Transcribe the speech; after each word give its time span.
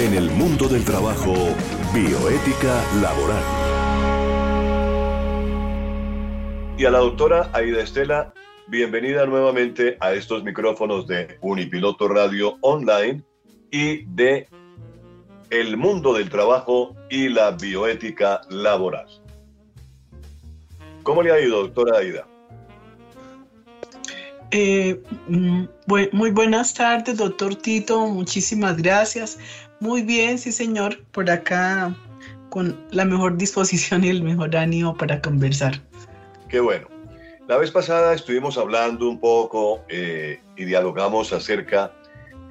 En 0.00 0.14
el 0.14 0.30
mundo 0.30 0.66
del 0.66 0.82
trabajo, 0.82 1.34
bioética 1.92 2.82
laboral. 3.02 3.44
Y 6.78 6.86
a 6.86 6.90
la 6.90 7.00
doctora 7.00 7.50
Aida 7.52 7.82
Estela, 7.82 8.32
bienvenida 8.68 9.26
nuevamente 9.26 9.98
a 10.00 10.14
estos 10.14 10.42
micrófonos 10.42 11.06
de 11.06 11.36
Unipiloto 11.42 12.08
Radio 12.08 12.56
Online 12.62 13.22
y 13.70 14.04
de 14.06 14.48
El 15.50 15.76
mundo 15.76 16.14
del 16.14 16.30
trabajo 16.30 16.96
y 17.10 17.28
la 17.28 17.50
bioética 17.50 18.40
laboral. 18.48 19.06
¿Cómo 21.02 21.22
le 21.22 21.30
ha 21.30 21.40
ido, 21.40 21.60
doctora 21.60 21.98
Aida? 21.98 22.26
Eh, 24.50 24.98
mm, 25.28 25.64
muy 26.12 26.30
buenas 26.30 26.72
tardes, 26.72 27.18
doctor 27.18 27.54
Tito. 27.54 28.06
Muchísimas 28.06 28.78
gracias. 28.78 29.38
Muy 29.80 30.02
bien, 30.02 30.38
sí, 30.38 30.52
señor. 30.52 31.02
Por 31.10 31.30
acá 31.30 31.94
con 32.50 32.78
la 32.90 33.06
mejor 33.06 33.38
disposición 33.38 34.04
y 34.04 34.08
el 34.08 34.22
mejor 34.22 34.54
ánimo 34.54 34.94
para 34.94 35.22
conversar. 35.22 35.80
Qué 36.48 36.60
bueno. 36.60 36.88
La 37.48 37.56
vez 37.56 37.70
pasada 37.70 38.12
estuvimos 38.12 38.58
hablando 38.58 39.08
un 39.08 39.18
poco 39.18 39.82
eh, 39.88 40.40
y 40.56 40.64
dialogamos 40.66 41.32
acerca 41.32 41.92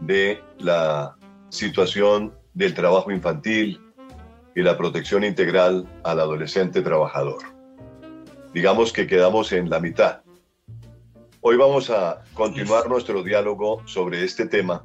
de 0.02 0.42
la 0.58 1.16
situación 1.50 2.34
del 2.54 2.74
trabajo 2.74 3.12
infantil 3.12 3.80
y 4.56 4.62
la 4.62 4.76
protección 4.76 5.24
integral 5.24 5.88
al 6.04 6.20
adolescente 6.20 6.82
trabajador. 6.82 7.44
Digamos 8.54 8.92
que 8.92 9.06
quedamos 9.06 9.52
en 9.52 9.70
la 9.70 9.80
mitad. 9.80 10.22
Hoy 11.42 11.56
vamos 11.56 11.90
a 11.92 12.24
continuar 12.34 12.90
nuestro 12.90 13.24
diálogo 13.24 13.84
sobre 13.86 14.24
este 14.24 14.48
tema, 14.48 14.84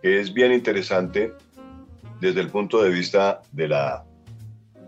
que 0.00 0.20
es 0.20 0.32
bien 0.32 0.52
interesante 0.52 1.34
desde 2.24 2.40
el 2.40 2.48
punto 2.48 2.82
de 2.82 2.88
vista 2.88 3.42
de 3.52 3.68
la 3.68 4.02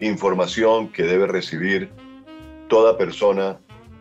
información 0.01 0.91
que 0.91 1.03
debe 1.03 1.27
recibir 1.27 1.91
toda 2.67 2.97
persona 2.97 3.59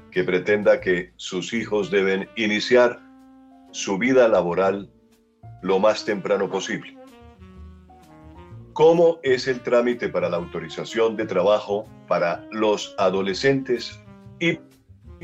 que 0.09 0.23
pretenda 0.23 0.80
que 0.80 1.12
sus 1.18 1.52
hijos 1.52 1.92
deben 1.92 2.30
iniciar 2.38 2.98
su 3.72 3.98
vida 3.98 4.30
laboral 4.30 4.90
lo 5.62 5.80
más 5.80 6.06
temprano 6.06 6.50
posible. 6.50 6.98
¿Cómo 8.72 9.20
es 9.22 9.50
el 9.50 9.59
trámite 9.59 10.08
para 10.08 10.30
la 10.30 10.38
autorización 10.38 11.18
de 11.18 11.26
trabajo 11.26 11.86
para 12.08 12.48
los 12.52 12.96
adolescentes 12.98 14.00
y 14.40 14.59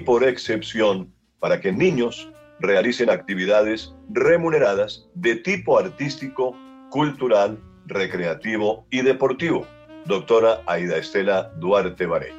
por 0.05 0.25
excepción 0.25 1.13
para 1.39 1.61
que 1.61 1.71
niños 1.71 2.29
realicen 2.59 3.09
actividades 3.09 3.95
remuneradas 4.09 5.07
de 5.15 5.37
tipo 5.37 5.79
artístico, 5.79 6.53
cultural, 6.89 7.57
recreativo 7.91 8.85
y 8.89 9.01
deportivo. 9.01 9.67
Doctora 10.05 10.61
Aida 10.65 10.97
Estela 10.97 11.51
Duarte 11.59 12.05
Baré. 12.05 12.33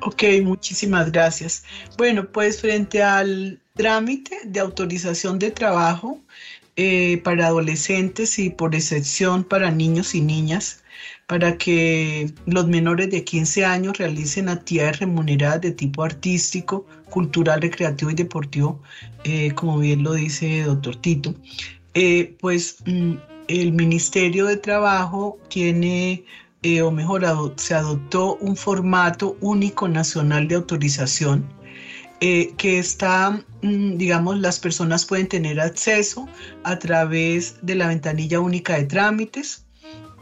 Ok, 0.00 0.24
muchísimas 0.42 1.12
gracias. 1.12 1.64
Bueno, 1.96 2.26
pues 2.26 2.60
frente 2.60 3.02
al 3.02 3.60
trámite 3.74 4.36
de 4.44 4.60
autorización 4.60 5.38
de 5.38 5.50
trabajo 5.50 6.20
eh, 6.76 7.20
para 7.22 7.46
adolescentes 7.46 8.38
y 8.38 8.50
por 8.50 8.74
excepción 8.74 9.44
para 9.44 9.70
niños 9.70 10.14
y 10.14 10.20
niñas, 10.20 10.82
para 11.26 11.56
que 11.56 12.32
los 12.46 12.66
menores 12.66 13.10
de 13.10 13.24
15 13.24 13.64
años 13.64 13.98
realicen 13.98 14.48
actividades 14.48 15.00
remuneradas 15.00 15.60
de 15.60 15.70
tipo 15.70 16.02
artístico, 16.02 16.86
cultural, 17.08 17.60
recreativo 17.62 18.10
y 18.10 18.14
deportivo, 18.14 18.82
eh, 19.24 19.52
como 19.54 19.78
bien 19.78 20.02
lo 20.02 20.14
dice 20.14 20.60
el 20.60 20.66
doctor 20.66 20.96
Tito, 20.96 21.34
eh, 21.94 22.36
pues 22.40 22.78
mm, 22.86 23.14
el 23.48 23.72
Ministerio 23.72 24.46
de 24.46 24.56
Trabajo 24.56 25.38
tiene, 25.48 26.24
eh, 26.62 26.82
o 26.82 26.90
mejor, 26.90 27.24
se 27.56 27.74
adoptó 27.74 28.36
un 28.36 28.56
formato 28.56 29.36
único 29.40 29.88
nacional 29.88 30.48
de 30.48 30.56
autorización 30.56 31.48
que 32.20 32.78
está, 32.78 33.44
mm, 33.62 33.96
digamos, 33.96 34.38
las 34.38 34.60
personas 34.60 35.04
pueden 35.04 35.26
tener 35.26 35.58
acceso 35.58 36.28
a 36.62 36.78
través 36.78 37.56
de 37.62 37.74
la 37.74 37.88
ventanilla 37.88 38.38
única 38.38 38.76
de 38.76 38.84
trámites 38.84 39.64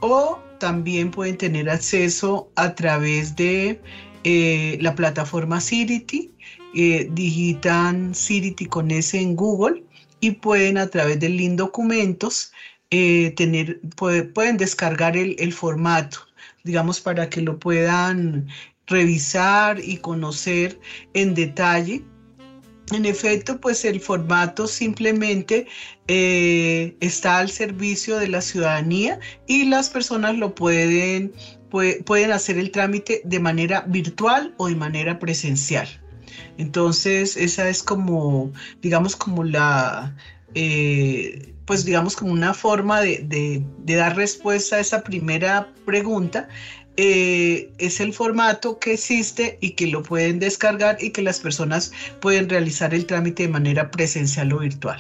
o 0.01 0.39
también 0.59 1.11
pueden 1.11 1.37
tener 1.37 1.69
acceso 1.69 2.51
a 2.55 2.75
través 2.75 3.35
de 3.35 3.81
eh, 4.23 4.79
la 4.81 4.95
plataforma 4.95 5.61
Cirity, 5.61 6.31
eh, 6.75 7.09
digitan 7.11 8.15
Cirity 8.15 8.67
con 8.67 8.91
S 8.91 9.19
en 9.19 9.35
Google 9.35 9.83
y 10.21 10.33
pueden 10.33 10.77
a 10.79 10.87
través 10.87 11.19
del 11.19 11.37
link 11.39 11.55
documentos 11.55 12.53
eh, 12.91 13.33
tener, 13.37 13.81
pueden 14.35 14.57
descargar 14.57 15.17
el, 15.17 15.37
el 15.39 15.53
formato, 15.53 16.19
digamos, 16.65 17.01
para 17.01 17.29
que 17.29 17.41
lo 17.41 17.59
puedan 17.59 18.49
revisar 18.87 19.81
y 19.81 19.99
conocer 19.99 20.79
en 21.15 21.35
detalle 21.35 22.05
en 22.93 23.07
efecto, 23.07 23.61
pues 23.61 23.85
el 23.85 24.01
formato 24.01 24.67
simplemente 24.67 25.67
eh, 26.09 26.97
está 27.01 27.39
al 27.39 27.51
servicio 27.51 28.19
de 28.19 28.29
la 28.29 28.41
ciudadanía 28.41 29.21
y 29.47 29.67
las 29.67 29.89
personas 29.91 30.37
lo 30.37 30.55
pueden, 30.55 31.33
pueden 31.71 32.33
hacer 32.33 32.59
el 32.59 32.71
trámite 32.71 33.23
de 33.25 33.39
manera 33.41 33.85
virtual 33.87 34.55
o 34.57 34.69
de 34.69 34.75
manera 34.75 35.19
presencial. 35.19 35.89
Entonces, 36.59 37.37
esa 37.37 37.69
es 37.69 37.83
como, 37.83 38.53
digamos, 38.83 39.15
como 39.17 39.45
la, 39.45 40.17
eh, 40.55 41.55
pues 41.71 41.85
digamos, 41.85 42.17
como 42.17 42.33
una 42.33 42.53
forma 42.53 43.01
de, 43.01 43.63
dar 43.85 44.17
respuesta 44.17 44.75
a 44.75 44.81
esa 44.81 45.05
primera 45.05 45.73
pregunta. 45.87 46.49
Eh, 46.97 47.71
es 47.79 48.01
el 48.01 48.13
formato 48.13 48.81
que 48.81 48.95
existe 48.95 49.57
y 49.61 49.77
que 49.77 49.87
lo 49.87 50.03
pueden 50.03 50.41
descargar 50.41 50.97
y 51.01 51.11
que 51.11 51.23
las 51.23 51.39
personas 51.39 51.93
pueden 52.21 52.49
realizar 52.49 52.93
el 52.93 53.07
trámite 53.07 53.45
de 53.45 53.51
manera 53.51 53.89
presencial 53.93 54.53
o 54.53 54.59
virtual. 54.59 54.99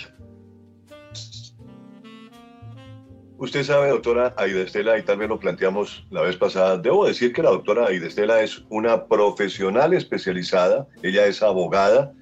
Usted 3.38 3.64
sabe, 3.64 3.88
doctora 3.88 4.32
Aida 4.36 4.60
Estela, 4.60 4.96
y 4.96 5.02
vez 5.02 5.28
lo 5.28 5.40
planteamos 5.40 6.06
la 6.10 6.22
vez 6.22 6.36
pasada, 6.36 6.78
debo 6.78 7.04
decir 7.04 7.32
que 7.32 7.42
la 7.42 7.50
doctora 7.50 7.88
Aida 7.88 8.06
Estela 8.06 8.42
es 8.42 8.62
una 8.68 9.08
profesional 9.08 9.92
especializada, 9.92 10.86
ella 11.02 11.26
es 11.26 11.42
abogada 11.42 12.12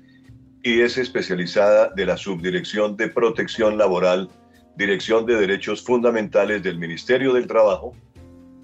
y 0.69 0.83
es 0.83 0.99
especializada 0.99 1.89
de 1.97 2.05
la 2.05 2.19
Subdirección 2.19 2.95
de 2.95 3.09
Protección 3.09 3.79
Laboral, 3.79 4.29
Dirección 4.77 5.25
de 5.25 5.37
Derechos 5.37 5.83
Fundamentales 5.83 6.63
del 6.63 6.77
Ministerio 6.79 7.33
del 7.33 7.47
Trabajo, 7.47 7.97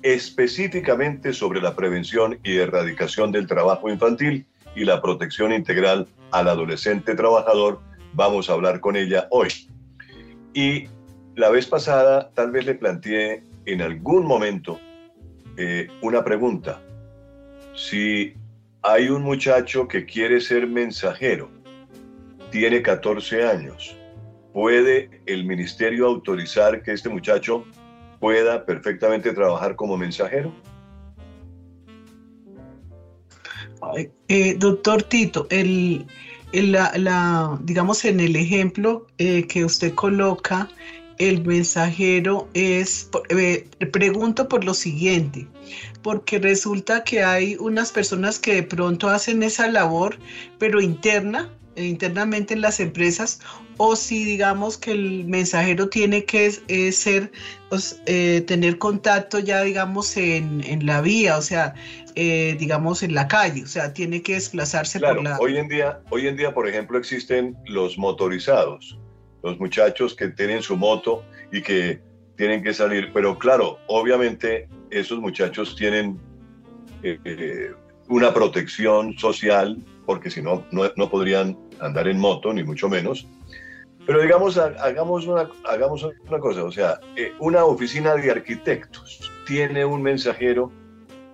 específicamente 0.03 1.33
sobre 1.33 1.63
la 1.63 1.75
prevención 1.75 2.39
y 2.45 2.57
erradicación 2.57 3.33
del 3.33 3.47
trabajo 3.47 3.89
infantil 3.89 4.45
y 4.77 4.85
la 4.85 5.01
protección 5.01 5.51
integral 5.51 6.07
al 6.31 6.49
adolescente 6.49 7.15
trabajador. 7.15 7.81
Vamos 8.13 8.51
a 8.51 8.53
hablar 8.53 8.81
con 8.81 8.97
ella 8.97 9.27
hoy. 9.31 9.49
Y 10.53 10.89
la 11.37 11.49
vez 11.49 11.67
pasada 11.67 12.31
tal 12.35 12.51
vez 12.51 12.67
le 12.67 12.75
planteé 12.75 13.45
en 13.65 13.81
algún 13.81 14.27
momento 14.27 14.79
eh, 15.57 15.89
una 16.03 16.23
pregunta. 16.23 16.83
Si 17.75 18.35
hay 18.83 19.09
un 19.09 19.23
muchacho 19.23 19.89
que 19.89 20.05
quiere 20.05 20.43
ser 20.43 20.67
mensajero, 20.67 21.54
tiene 22.55 22.83
14 22.83 23.49
años, 23.49 23.97
¿puede 24.53 25.11
el 25.27 25.45
ministerio 25.45 26.07
autorizar 26.07 26.85
que 26.85 26.93
este 26.93 27.09
muchacho 27.09 27.65
pueda 28.21 28.65
perfectamente 28.65 29.33
trabajar 29.33 29.75
como 29.75 29.97
mensajero? 29.97 30.53
Eh, 34.29 34.55
doctor 34.57 35.03
Tito, 35.03 35.49
el, 35.51 36.07
la, 36.53 37.59
digamos 37.65 38.05
en 38.05 38.21
el 38.21 38.37
ejemplo 38.37 39.09
eh, 39.19 39.49
que 39.49 39.65
usted 39.65 39.93
coloca, 39.93 40.69
el 41.19 41.45
mensajero 41.45 42.49
es, 42.55 43.11
eh, 43.31 43.67
pregunto 43.93 44.47
por 44.47 44.63
lo 44.63 44.75
siguiente, 44.75 45.49
porque 46.03 46.39
resulta 46.39 47.03
que 47.03 47.25
hay 47.25 47.57
unas 47.59 47.91
personas 47.91 48.39
que 48.39 48.55
de 48.55 48.63
pronto 48.63 49.09
hacen 49.09 49.43
esa 49.43 49.67
labor, 49.67 50.17
pero 50.61 50.81
interna, 50.81 51.51
internamente 51.77 52.55
en 52.55 52.61
las 52.61 52.81
empresas 52.81 53.41
o 53.77 53.97
si 53.97 54.25
digamos 54.25 54.79
que 54.79 54.93
el 54.93 55.25
mensajero 55.25 55.89
tiene 55.89 56.25
que 56.25 56.51
ser, 56.93 57.33
pues, 57.69 58.01
eh, 58.07 58.43
tener 58.47 58.79
contacto 58.79 59.39
ya 59.41 59.63
digamos 59.63 60.17
en, 60.17 60.63
en 60.65 60.87
la 60.87 61.01
vía, 61.01 61.37
o 61.37 61.43
sea, 61.43 61.75
eh, 62.17 62.55
digamos 62.61 63.03
en 63.03 63.13
la 63.13 63.27
calle, 63.27 63.65
o 63.65 63.67
sea, 63.67 63.93
tiene 63.93 64.23
que 64.23 64.35
desplazarse 64.35 65.01
por 65.01 65.21
la... 65.21 65.37
Hoy 65.41 65.57
en, 65.57 65.67
día, 65.67 66.01
hoy 66.11 66.29
en 66.29 66.37
día, 66.37 66.55
por 66.55 66.69
ejemplo, 66.69 66.97
existen 66.97 67.57
los 67.67 67.99
motorizados, 67.99 68.97
los 69.43 69.59
muchachos 69.59 70.15
que 70.15 70.29
tienen 70.29 70.63
su 70.63 70.77
moto 70.77 71.25
y 71.51 71.61
que 71.61 72.01
tienen 72.37 72.63
que 72.63 72.73
salir, 72.73 73.11
pero 73.13 73.37
claro, 73.37 73.79
obviamente 73.89 74.69
esos 74.91 75.19
muchachos 75.19 75.75
tienen 75.75 76.21
eh, 77.03 77.73
una 78.09 78.33
protección 78.33 79.19
social, 79.19 79.77
porque 80.07 80.31
si 80.31 80.43
no, 80.43 80.65
no, 80.71 81.11
podrían 81.11 81.59
andar 81.81 82.09
en 82.09 82.19
moto, 82.19 82.53
ni 82.53 82.63
mucho 82.63 82.89
menos 82.89 83.27
Pero 84.07 84.21
digamos, 84.23 84.59
hagamos 84.59 85.27
una, 85.27 85.51
hagamos 85.65 86.07
cosa, 86.41 86.65
o 86.65 86.73
sea, 86.73 87.01
eh, 87.17 87.33
una 87.39 87.65
oficina 87.65 88.15
de 88.15 88.31
arquitectos 88.31 89.31
tiene 89.47 89.85
un 89.85 90.03
mensajero 90.03 90.71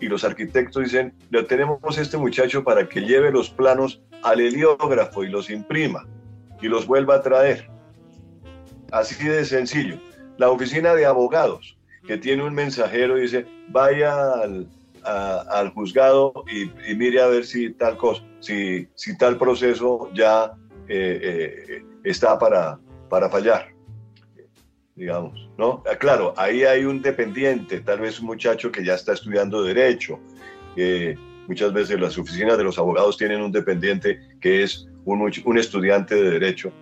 y 0.01 0.07
los 0.07 0.25
arquitectos 0.25 0.85
dicen, 0.85 1.13
le 1.31 1.43
tenemos 1.43 1.99
este 1.99 2.17
muchacho 2.17 2.65
para 2.65 2.89
que 2.89 3.03
lleve 3.03 3.31
los 3.31 3.51
planos 3.51 4.01
al 4.23 4.41
heliógrafo 4.41 5.25
y 5.25 5.29
los 5.29 5.51
imprima 5.51 6.07
y 6.61 6.69
los 6.69 6.87
vuelva 6.87 7.17
a 7.17 7.23
traer. 7.23 7.69
Así 8.93 9.25
de 9.27 9.45
sencillo. 9.45 9.99
La 10.39 10.51
oficina 10.51 10.95
de 10.95 11.07
abogados, 11.07 11.77
que 12.07 12.17
tiene 12.17 12.43
un 12.45 12.55
mensajero 12.55 13.17
dice, 13.17 13.47
vaya 13.69 14.33
al, 14.33 14.67
al 15.05 15.70
juzgado 15.70 16.32
y, 16.50 16.94
mire 16.94 17.20
a 17.20 17.26
ver 17.26 17.44
si 17.44 17.70
tal 17.70 17.97
cosa, 17.97 18.23
si, 18.41 18.88
si 18.94 19.17
tal 19.17 19.38
proceso 19.38 20.11
ya 20.14 20.52
eh, 20.88 21.64
eh, 21.69 21.85
está 22.05 22.38
para, 22.38 22.79
para 23.08 23.29
fallar, 23.29 23.69
digamos, 24.94 25.49
¿no? 25.58 25.82
Ah, 25.91 25.97
claro, 25.97 26.35
ahí 26.37 26.64
hay 26.64 26.85
un 26.85 27.02
dependiente, 27.02 27.81
tal 27.81 28.00
vez 28.00 28.20
un 28.20 28.26
muchacho 28.26 28.70
que 28.70 28.85
ya 28.85 28.94
está 28.94 29.12
estudiando 29.12 29.62
derecho. 29.62 30.19
muchas 31.49 31.73
veces 31.73 32.00
las 32.00 32.17
oficinas 32.19 32.56
de 32.58 32.64
los 32.64 32.79
abogados 32.79 33.17
tienen 33.17 33.41
un 33.43 33.52
dependiente 33.52 34.20
que 34.41 34.62
es 34.62 34.88
un, 35.05 35.32
un 35.44 35.58
estudiante 35.58 36.14
de 36.14 36.31
derecho. 36.31 36.73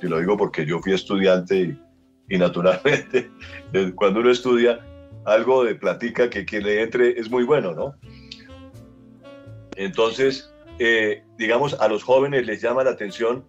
Y 0.00 0.06
lo 0.06 0.20
digo 0.20 0.36
porque 0.36 0.64
yo 0.64 0.78
fui 0.78 0.92
estudiante 0.92 1.56
y, 1.56 1.78
y 2.28 2.38
naturalmente 2.38 3.30
cuando 3.96 4.20
uno 4.20 4.30
estudia 4.30 4.80
algo 5.28 5.64
de 5.64 5.74
platica 5.74 6.30
que 6.30 6.44
quien 6.44 6.64
le 6.64 6.82
entre 6.82 7.18
es 7.18 7.30
muy 7.30 7.44
bueno, 7.44 7.72
¿no? 7.72 7.94
Entonces, 9.76 10.52
eh, 10.78 11.22
digamos, 11.36 11.74
a 11.80 11.88
los 11.88 12.02
jóvenes 12.02 12.46
les 12.46 12.60
llama 12.60 12.84
la 12.84 12.90
atención 12.90 13.44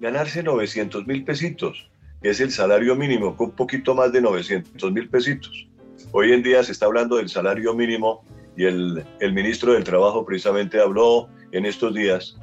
ganarse 0.00 0.42
900 0.42 1.06
mil 1.06 1.24
pesitos, 1.24 1.90
que 2.22 2.30
es 2.30 2.40
el 2.40 2.50
salario 2.50 2.94
mínimo, 2.94 3.34
un 3.38 3.52
poquito 3.52 3.94
más 3.94 4.12
de 4.12 4.20
900 4.20 4.92
mil 4.92 5.08
pesitos. 5.08 5.66
Hoy 6.12 6.32
en 6.32 6.42
día 6.42 6.62
se 6.62 6.72
está 6.72 6.86
hablando 6.86 7.16
del 7.16 7.28
salario 7.28 7.74
mínimo 7.74 8.22
y 8.56 8.64
el, 8.64 9.04
el 9.20 9.32
ministro 9.32 9.72
del 9.72 9.84
Trabajo 9.84 10.24
precisamente 10.24 10.80
habló 10.80 11.28
en 11.52 11.64
estos 11.64 11.94
días, 11.94 12.36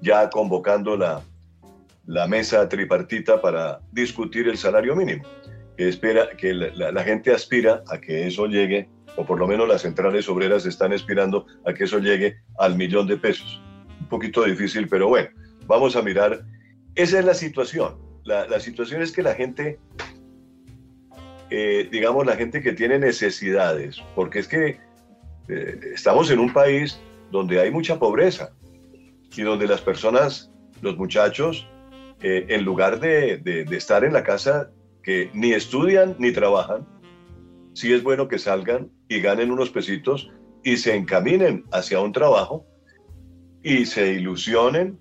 ya 0.00 0.28
convocando 0.30 0.96
la, 0.96 1.22
la 2.06 2.26
mesa 2.26 2.68
tripartita 2.68 3.40
para 3.40 3.80
discutir 3.92 4.48
el 4.48 4.56
salario 4.56 4.94
mínimo 4.96 5.24
que, 5.76 5.88
espera, 5.88 6.30
que 6.36 6.54
la, 6.54 7.04
gente 7.04 7.32
aspira 7.32 7.82
a 7.88 8.00
que 8.00 8.26
eso 8.26 8.46
llegue, 8.46 8.88
o 9.16 9.24
por 9.24 9.38
lo 9.38 9.46
menos 9.46 9.68
las 9.68 9.82
centrales 9.82 10.28
obreras 10.28 10.66
están 10.66 10.92
aspirando 10.92 11.46
a 11.64 11.74
que 11.74 11.84
eso 11.84 11.98
llegue 11.98 12.36
al 12.58 12.76
millón 12.76 13.06
de 13.06 13.16
pesos. 13.16 13.60
Un 14.00 14.08
poquito 14.08 14.44
difícil, 14.44 14.88
pero 14.88 15.08
bueno, 15.08 15.28
vamos 15.66 15.96
a 15.96 16.02
mirar. 16.02 16.44
Esa 16.94 17.18
es 17.18 17.24
la 17.24 17.34
situación. 17.34 17.98
La, 18.24 18.58
situación 18.58 19.02
es 19.02 19.12
que 19.12 19.22
la 19.22 19.34
gente, 19.34 19.78
eh, 21.50 21.88
digamos, 21.92 22.26
la 22.26 22.36
gente 22.36 22.60
que 22.60 22.72
tiene 22.72 22.98
necesidades, 22.98 24.02
porque 24.16 24.40
es 24.40 24.48
que 24.48 24.78
eh, 25.48 25.80
estamos 25.94 26.30
en 26.30 26.40
un 26.40 26.52
país 26.52 26.98
donde 27.30 27.60
hay 27.60 27.70
mucha 27.70 27.98
pobreza 27.98 28.50
y 29.36 29.42
donde 29.42 29.68
las 29.68 29.80
personas, 29.80 30.50
los 30.82 30.96
muchachos, 30.96 31.68
eh, 32.20 32.46
en 32.48 32.64
lugar 32.64 32.98
de, 32.98 33.36
de, 33.36 33.76
estar 33.76 34.02
en 34.02 34.12
la 34.12 34.24
casa 34.24 34.70
que 35.06 35.30
ni 35.32 35.52
estudian 35.52 36.16
ni 36.18 36.32
trabajan, 36.32 36.84
sí 37.74 37.92
es 37.92 38.02
bueno 38.02 38.26
que 38.26 38.40
salgan 38.40 38.90
y 39.08 39.20
ganen 39.20 39.52
unos 39.52 39.70
pesitos 39.70 40.32
y 40.64 40.78
se 40.78 40.96
encaminen 40.96 41.64
hacia 41.70 42.00
un 42.00 42.10
trabajo 42.12 42.66
y 43.62 43.86
se 43.86 44.14
ilusionen 44.14 44.98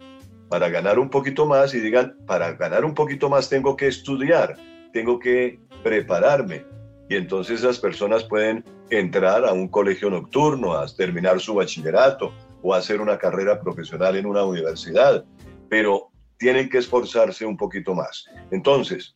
para 0.47 0.69
ganar 0.69 0.99
un 0.99 1.09
poquito 1.09 1.47
más 1.47 1.73
y 1.73 1.79
digan, 1.79 2.15
para 2.27 2.53
ganar 2.53 2.85
un 2.85 2.93
poquito 2.93 3.29
más 3.29 3.49
tengo 3.49 3.75
que 3.75 3.87
estudiar, 3.87 4.55
tengo 4.93 5.17
que 5.17 5.59
prepararme. 5.83 6.63
Y 7.09 7.15
entonces 7.15 7.61
esas 7.61 7.79
personas 7.79 8.23
pueden 8.25 8.63
entrar 8.91 9.43
a 9.43 9.53
un 9.53 9.67
colegio 9.67 10.11
nocturno, 10.11 10.73
a 10.73 10.85
terminar 10.85 11.39
su 11.39 11.55
bachillerato 11.55 12.31
o 12.61 12.75
hacer 12.75 13.01
una 13.01 13.17
carrera 13.17 13.59
profesional 13.59 14.15
en 14.15 14.27
una 14.27 14.43
universidad, 14.43 15.25
pero 15.67 16.11
tienen 16.37 16.69
que 16.69 16.77
esforzarse 16.77 17.43
un 17.43 17.57
poquito 17.57 17.95
más. 17.95 18.25
Entonces, 18.51 19.15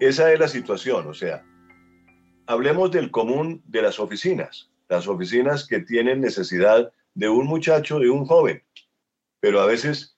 esa 0.00 0.32
es 0.32 0.38
la 0.38 0.48
situación, 0.48 1.06
o 1.06 1.14
sea, 1.14 1.44
hablemos 2.46 2.90
del 2.90 3.10
común 3.10 3.62
de 3.66 3.82
las 3.82 3.98
oficinas, 3.98 4.70
las 4.88 5.08
oficinas 5.08 5.66
que 5.66 5.80
tienen 5.80 6.20
necesidad 6.20 6.92
de 7.14 7.28
un 7.28 7.46
muchacho, 7.46 7.98
de 7.98 8.08
un 8.10 8.24
joven, 8.24 8.62
pero 9.40 9.60
a 9.60 9.66
veces 9.66 10.16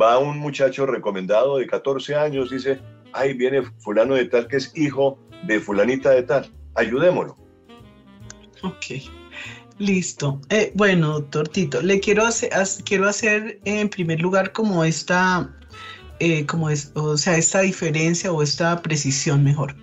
va 0.00 0.18
un 0.18 0.38
muchacho 0.38 0.86
recomendado 0.86 1.58
de 1.58 1.66
14 1.66 2.14
años, 2.14 2.50
dice, 2.50 2.80
ay, 3.12 3.32
viene 3.32 3.62
fulano 3.78 4.14
de 4.14 4.26
tal 4.26 4.46
que 4.46 4.56
es 4.56 4.72
hijo 4.76 5.18
de 5.46 5.60
fulanita 5.60 6.10
de 6.10 6.22
tal, 6.22 6.52
ayudémoslo. 6.74 7.36
Ok, 8.62 9.02
listo. 9.78 10.40
Eh, 10.50 10.72
bueno, 10.74 11.20
doctor 11.20 11.48
Tito, 11.48 11.80
le 11.80 12.00
quiero 12.00 12.24
hacer, 12.24 12.50
quiero 12.84 13.08
hacer 13.08 13.60
en 13.64 13.88
primer 13.88 14.20
lugar 14.20 14.52
como 14.52 14.84
esta 14.84 15.55
eh, 16.20 16.46
como 16.46 16.70
es, 16.70 16.92
o 16.94 17.16
sea, 17.16 17.36
esta 17.36 17.60
diferencia 17.60 18.32
o 18.32 18.42
esta 18.42 18.82
precisión 18.82 19.44
mejor. 19.44 19.76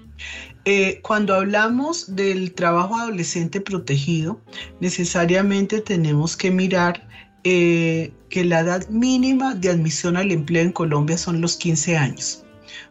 Eh, 0.66 1.00
cuando 1.02 1.36
hablamos 1.36 2.16
del 2.16 2.54
trabajo 2.54 2.96
adolescente 2.96 3.60
protegido, 3.60 4.40
necesariamente 4.80 5.82
tenemos 5.82 6.38
que 6.38 6.52
mirar 6.52 7.06
eh, 7.44 8.14
que 8.30 8.46
la 8.46 8.62
edad 8.62 8.88
mínima 8.88 9.56
de 9.56 9.70
admisión 9.70 10.16
al 10.16 10.32
empleo 10.32 10.64
en 10.64 10.72
Colombia 10.72 11.18
son 11.18 11.42
los 11.42 11.58
15 11.58 11.98
años. 11.98 12.46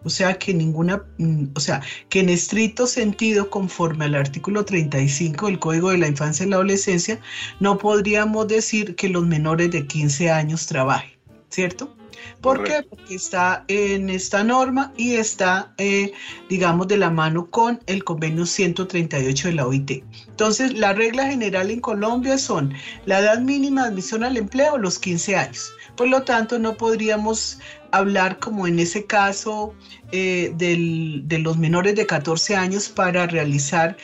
O 0.04 0.10
sea 0.10 0.38
que 0.38 0.52
ninguna, 0.52 1.02
mm, 1.18 1.46
o 1.54 1.60
sea, 1.60 1.80
que 2.10 2.20
en 2.20 2.28
estricto 2.28 2.86
sentido, 2.86 3.48
conforme 3.48 4.04
al 4.04 4.16
artículo 4.16 4.64
35 4.64 5.46
del 5.46 5.58
Código 5.58 5.90
de 5.90 5.98
la 5.98 6.08
Infancia 6.08 6.44
y 6.44 6.50
la 6.50 6.56
Adolescencia, 6.56 7.20
no 7.60 7.78
podríamos 7.78 8.48
decir 8.48 8.94
que 8.96 9.08
los 9.08 9.26
menores 9.26 9.70
de 9.70 9.86
15 9.86 10.30
años 10.30 10.66
trabajen, 10.66 11.12
¿cierto? 11.48 11.96
¿Por 12.40 12.64
qué? 12.64 12.82
Porque 12.88 13.14
está 13.14 13.64
en 13.68 14.10
esta 14.10 14.42
norma 14.44 14.92
y 14.96 15.14
está, 15.14 15.72
eh, 15.78 16.12
digamos, 16.48 16.88
de 16.88 16.96
la 16.96 17.10
mano 17.10 17.50
con 17.50 17.80
el 17.86 18.04
convenio 18.04 18.46
138 18.46 19.48
de 19.48 19.54
la 19.54 19.66
OIT. 19.66 20.04
Entonces, 20.28 20.74
la 20.74 20.92
regla 20.92 21.26
general 21.26 21.70
en 21.70 21.80
Colombia 21.80 22.38
son 22.38 22.74
la 23.06 23.20
edad 23.20 23.38
mínima 23.40 23.82
de 23.82 23.88
admisión 23.88 24.24
al 24.24 24.36
empleo, 24.36 24.78
los 24.78 24.98
15 24.98 25.36
años. 25.36 25.72
Por 25.96 26.08
lo 26.08 26.22
tanto, 26.22 26.58
no 26.58 26.76
podríamos 26.76 27.58
hablar 27.92 28.38
como 28.38 28.66
en 28.66 28.78
ese 28.78 29.04
caso 29.06 29.74
eh, 30.10 30.52
de 30.56 31.38
los 31.38 31.58
menores 31.58 31.94
de 31.94 32.06
14 32.06 32.56
años 32.56 32.88
para 32.88 33.26
realizar 33.26 33.96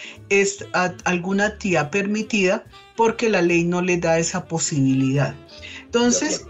alguna 1.05 1.47
actividad 1.47 1.91
permitida 1.91 2.65
porque 2.97 3.29
la 3.29 3.43
ley 3.43 3.65
no 3.65 3.81
les 3.81 4.01
da 4.01 4.19
esa 4.19 4.45
posibilidad. 4.47 5.35
Entonces, 5.85 6.45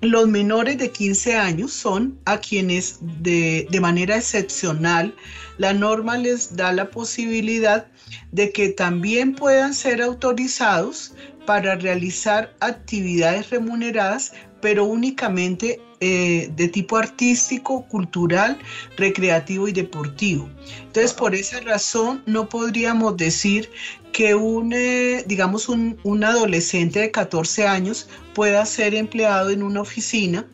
los 0.00 0.28
menores 0.28 0.78
de 0.78 0.90
15 0.90 1.36
años 1.36 1.72
son 1.72 2.18
a 2.24 2.38
quienes 2.38 2.98
de, 3.00 3.66
manera 3.80 4.16
excepcional 4.16 5.14
la 5.58 5.72
norma 5.72 6.16
les 6.16 6.56
da 6.56 6.72
la 6.72 6.88
posibilidad 6.90 7.86
de 8.30 8.52
que 8.52 8.68
también 8.68 9.34
puedan 9.34 9.74
ser 9.74 10.00
autorizados 10.00 11.14
para 11.46 11.74
realizar 11.76 12.54
actividades 12.60 13.50
remuneradas, 13.50 14.32
pero 14.60 14.84
únicamente 14.84 15.80
eh, 16.00 16.48
de 16.54 16.68
tipo 16.68 16.96
artístico, 16.96 17.84
cultural, 17.88 18.56
recreativo 18.96 19.66
y 19.66 19.72
deportivo. 19.72 20.48
Entonces, 20.82 21.12
por 21.12 21.34
esa 21.34 21.60
razón, 21.60 22.22
no 22.26 22.48
podríamos 22.48 23.16
decir 23.16 23.68
que 24.12 24.34
un, 24.34 24.72
eh, 24.72 25.24
digamos, 25.26 25.68
un, 25.68 25.98
un 26.02 26.24
adolescente 26.24 27.00
de 27.00 27.10
14 27.10 27.66
años 27.66 28.08
pueda 28.34 28.64
ser 28.66 28.94
empleado 28.94 29.50
en 29.50 29.62
una 29.62 29.80
oficina 29.80 30.46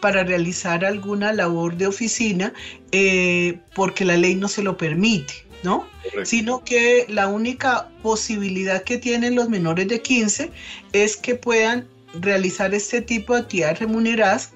para 0.00 0.24
realizar 0.24 0.84
alguna 0.84 1.32
labor 1.32 1.76
de 1.76 1.86
oficina 1.86 2.52
eh, 2.92 3.58
porque 3.74 4.04
la 4.04 4.16
ley 4.16 4.34
no 4.34 4.48
se 4.48 4.62
lo 4.62 4.76
permite, 4.76 5.34
¿no? 5.62 5.86
Sino 6.24 6.64
que 6.64 7.04
la 7.08 7.28
única 7.28 7.88
posibilidad 8.02 8.82
que 8.82 8.98
tienen 8.98 9.34
los 9.34 9.48
menores 9.48 9.88
de 9.88 10.00
15 10.00 10.50
es 10.92 11.16
que 11.16 11.34
puedan 11.34 11.86
realizar 12.14 12.74
este 12.74 13.02
tipo 13.02 13.34
de 13.34 13.40
actividades 13.40 13.80
remuneradas 13.80 14.52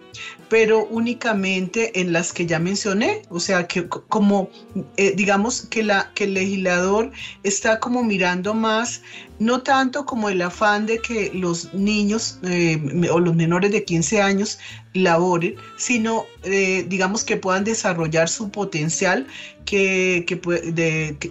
pero 0.52 0.84
únicamente 0.90 1.98
en 1.98 2.12
las 2.12 2.30
que 2.34 2.44
ya 2.44 2.58
mencioné, 2.58 3.22
o 3.30 3.40
sea, 3.40 3.66
que 3.66 3.88
como 3.88 4.50
eh, 4.98 5.14
digamos 5.16 5.62
que, 5.62 5.82
la, 5.82 6.12
que 6.14 6.24
el 6.24 6.34
legislador 6.34 7.10
está 7.42 7.80
como 7.80 8.04
mirando 8.04 8.52
más, 8.52 9.00
no 9.38 9.62
tanto 9.62 10.04
como 10.04 10.28
el 10.28 10.42
afán 10.42 10.84
de 10.84 10.98
que 10.98 11.30
los 11.32 11.72
niños 11.72 12.38
eh, 12.42 12.78
o 13.10 13.18
los 13.18 13.34
menores 13.34 13.72
de 13.72 13.82
15 13.82 14.20
años 14.20 14.58
laboren, 14.92 15.54
sino 15.78 16.26
eh, 16.42 16.84
digamos 16.86 17.24
que 17.24 17.38
puedan 17.38 17.64
desarrollar 17.64 18.28
su 18.28 18.50
potencial 18.50 19.26
que, 19.64 20.26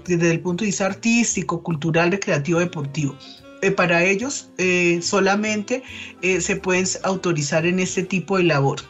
desde 0.04 0.32
el 0.32 0.40
punto 0.40 0.64
de 0.64 0.70
vista 0.70 0.88
artístico, 0.88 1.62
cultural, 1.62 2.10
recreativo, 2.10 2.58
deportivo 2.60 3.16
para 3.78 4.04
ellos 4.04 4.50
solamente 5.02 5.84
se 6.40 6.56
pueden 6.56 6.88
autorizar 7.04 7.68
en 7.68 7.80
este 7.80 8.02
tipo 8.02 8.38
de 8.38 8.46
labor. 8.46 8.82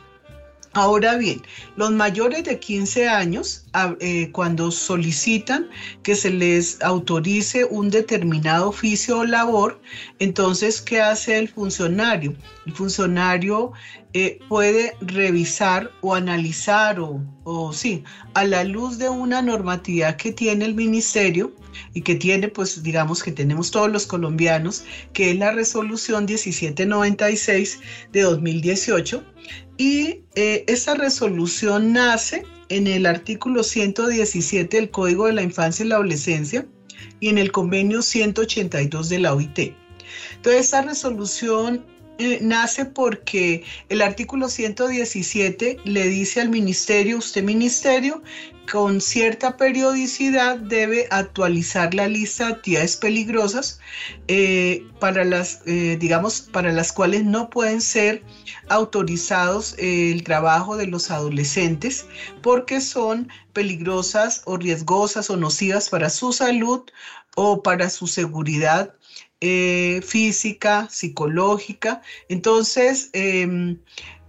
Ahora 0.74 1.18
bien, 1.18 1.42
los 1.76 1.92
mayores 1.92 2.46
de 2.46 2.58
15 2.58 3.10
años, 3.10 3.66
eh, 4.00 4.32
cuando 4.32 4.72
solicitan 4.72 5.70
que 6.02 6.16
se 6.16 6.30
les 6.30 6.82
autorice 6.82 7.66
un 7.66 7.90
determinado 7.90 8.70
oficio 8.70 9.20
o 9.20 9.26
labor, 9.26 9.82
entonces, 10.20 10.82
¿qué 10.82 11.02
hace 11.02 11.38
el 11.40 11.50
funcionario? 11.50 12.34
El 12.66 12.72
funcionario 12.72 13.74
eh, 14.14 14.40
puede 14.48 14.96
revisar 15.02 15.92
o 16.00 16.16
analizar 16.16 17.02
o, 17.02 17.22
o 17.44 17.74
sí, 17.74 18.06
a 18.34 18.46
la 18.46 18.64
luz 18.64 18.98
de 18.98 19.10
una 19.10 19.42
normatividad 19.42 20.16
que 20.16 20.32
tiene 20.32 20.64
el 20.64 20.76
ministerio 20.76 21.52
y 21.94 22.02
que 22.02 22.16
tiene, 22.16 22.48
pues 22.48 22.84
digamos 22.84 23.24
que 23.24 23.32
tenemos 23.32 23.72
todos 23.72 23.92
los 23.92 24.06
colombianos, 24.06 24.84
que 25.14 25.32
es 25.32 25.38
la 25.38 25.52
resolución 25.52 26.26
1796 26.26 27.80
de 28.12 28.22
2018 28.22 29.24
y 29.78 30.22
eh, 30.36 30.64
esta 30.68 30.94
resolución 30.96 31.94
nace 31.94 32.46
en 32.70 32.88
el 32.88 33.06
artículo 33.06 33.64
117 33.64 34.78
del 34.78 34.90
Código 34.90 35.26
de 35.26 35.34
la 35.34 35.42
Infancia 35.42 35.84
y 35.84 35.90
la 35.90 35.96
Adolescencia 35.96 36.68
y 37.20 37.30
en 37.30 37.38
el 37.38 37.52
convenio 37.52 38.02
182 38.02 39.10
de 39.10 39.20
la 39.20 39.34
OIT. 39.34 39.74
Entonces, 40.36 40.62
esta 40.62 40.82
resolución 40.82 41.86
eh, 42.22 42.38
nace 42.40 42.86
porque 42.86 43.64
el 43.90 44.04
artículo 44.04 44.48
117 44.48 45.78
le 45.86 46.08
dice 46.08 46.40
al 46.40 46.50
ministerio, 46.50 47.18
usted 47.18 47.42
ministerio, 47.42 48.22
con 48.72 49.02
cierta 49.02 49.58
periodicidad 49.58 50.58
debe 50.58 51.08
actualizar 51.10 51.96
la 51.96 52.08
lista 52.08 52.46
de 52.46 52.54
actividades 52.54 52.96
peligrosas 52.96 53.80
eh, 54.28 54.86
para 55.00 55.26
las, 55.26 55.62
eh, 55.66 55.98
digamos, 56.00 56.42
para 56.42 56.72
las 56.72 56.92
cuales 56.92 57.26
no 57.26 57.50
pueden 57.50 57.82
ser 57.82 58.24
autorizados 58.70 59.74
el 59.80 60.24
trabajo 60.24 60.78
de 60.78 60.86
los 60.86 61.10
adolescentes 61.10 62.06
porque 62.44 62.82
son 62.82 63.30
peligrosas 63.52 64.44
o 64.46 64.58
riesgosas 64.58 65.32
o 65.32 65.38
nocivas 65.38 65.90
para 65.90 66.12
su 66.12 66.34
salud 66.34 66.84
o 67.36 67.64
para 67.64 67.90
su 67.90 68.06
seguridad 68.06 68.94
eh, 69.44 70.02
física, 70.06 70.88
psicológica, 70.92 72.04
entonces, 72.30 73.10
em, 73.14 73.80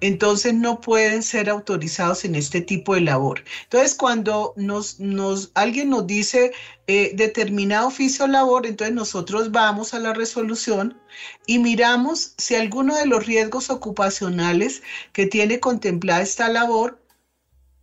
entonces 0.00 0.54
no 0.54 0.80
pueden 0.80 1.22
ser 1.22 1.50
autorizados 1.50 2.24
en 2.24 2.34
este 2.34 2.62
tipo 2.62 2.94
de 2.94 3.02
labor. 3.02 3.44
Entonces, 3.64 3.94
cuando 3.94 4.54
nos, 4.56 4.98
nos 5.00 5.50
alguien 5.54 5.90
nos 5.90 6.06
dice 6.06 6.52
eh, 6.86 7.12
determinado 7.14 7.88
oficio 7.88 8.24
o 8.24 8.28
labor, 8.28 8.66
entonces 8.66 8.94
nosotros 8.94 9.50
vamos 9.52 9.92
a 9.92 9.98
la 9.98 10.14
resolución 10.14 10.98
y 11.46 11.58
miramos 11.58 12.34
si 12.38 12.54
alguno 12.54 12.96
de 12.96 13.04
los 13.04 13.26
riesgos 13.26 13.68
ocupacionales 13.68 14.82
que 15.12 15.26
tiene 15.26 15.60
contemplada 15.60 16.22
esta 16.22 16.48
labor 16.48 17.02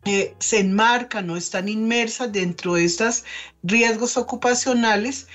eh, 0.06 0.34
se 0.40 0.60
enmarcan 0.60 1.30
o 1.30 1.38
están 1.38 1.70
inmersas 1.70 2.32
dentro 2.32 2.74
de 2.74 2.86
estos 2.86 3.24
riesgos 3.62 4.18
ocupacionales 4.18 5.28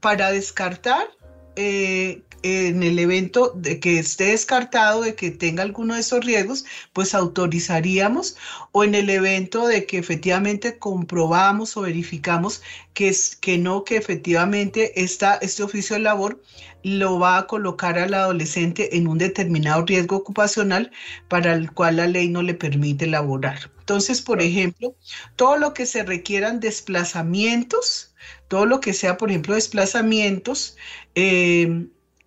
para 0.00 0.30
descartar 0.30 1.08
eh, 1.56 2.22
en 2.44 2.82
el 2.82 2.98
evento 2.98 3.52
de 3.56 3.80
que 3.80 3.98
esté 3.98 4.26
descartado 4.26 5.00
de 5.00 5.14
que 5.14 5.30
tenga 5.30 5.62
alguno 5.62 5.94
de 5.94 6.00
esos 6.00 6.24
riesgos, 6.24 6.66
pues 6.92 7.14
autorizaríamos 7.14 8.36
o 8.70 8.84
en 8.84 8.94
el 8.94 9.08
evento 9.08 9.66
de 9.66 9.86
que 9.86 9.96
efectivamente 9.96 10.78
comprobamos 10.78 11.74
o 11.78 11.82
verificamos 11.82 12.62
que, 12.92 13.08
es, 13.08 13.34
que 13.36 13.56
no, 13.56 13.84
que 13.84 13.96
efectivamente 13.96 15.02
esta, 15.02 15.36
este 15.36 15.62
oficio 15.62 15.96
de 15.96 16.02
labor 16.02 16.42
lo 16.82 17.18
va 17.18 17.38
a 17.38 17.46
colocar 17.46 17.98
al 17.98 18.12
adolescente 18.12 18.96
en 18.96 19.08
un 19.08 19.16
determinado 19.16 19.84
riesgo 19.86 20.16
ocupacional 20.16 20.92
para 21.28 21.54
el 21.54 21.72
cual 21.72 21.96
la 21.96 22.06
ley 22.06 22.28
no 22.28 22.42
le 22.42 22.52
permite 22.52 23.06
laborar. 23.06 23.70
Entonces, 23.78 24.20
por 24.20 24.42
ejemplo, 24.42 24.94
todo 25.36 25.56
lo 25.56 25.72
que 25.72 25.86
se 25.86 26.02
requieran 26.04 26.60
desplazamientos, 26.60 28.13
todo 28.48 28.66
lo 28.66 28.80
que 28.80 28.92
sea, 28.92 29.16
por 29.16 29.30
ejemplo, 29.30 29.54
desplazamientos, 29.54 30.76
eh, 31.14 31.86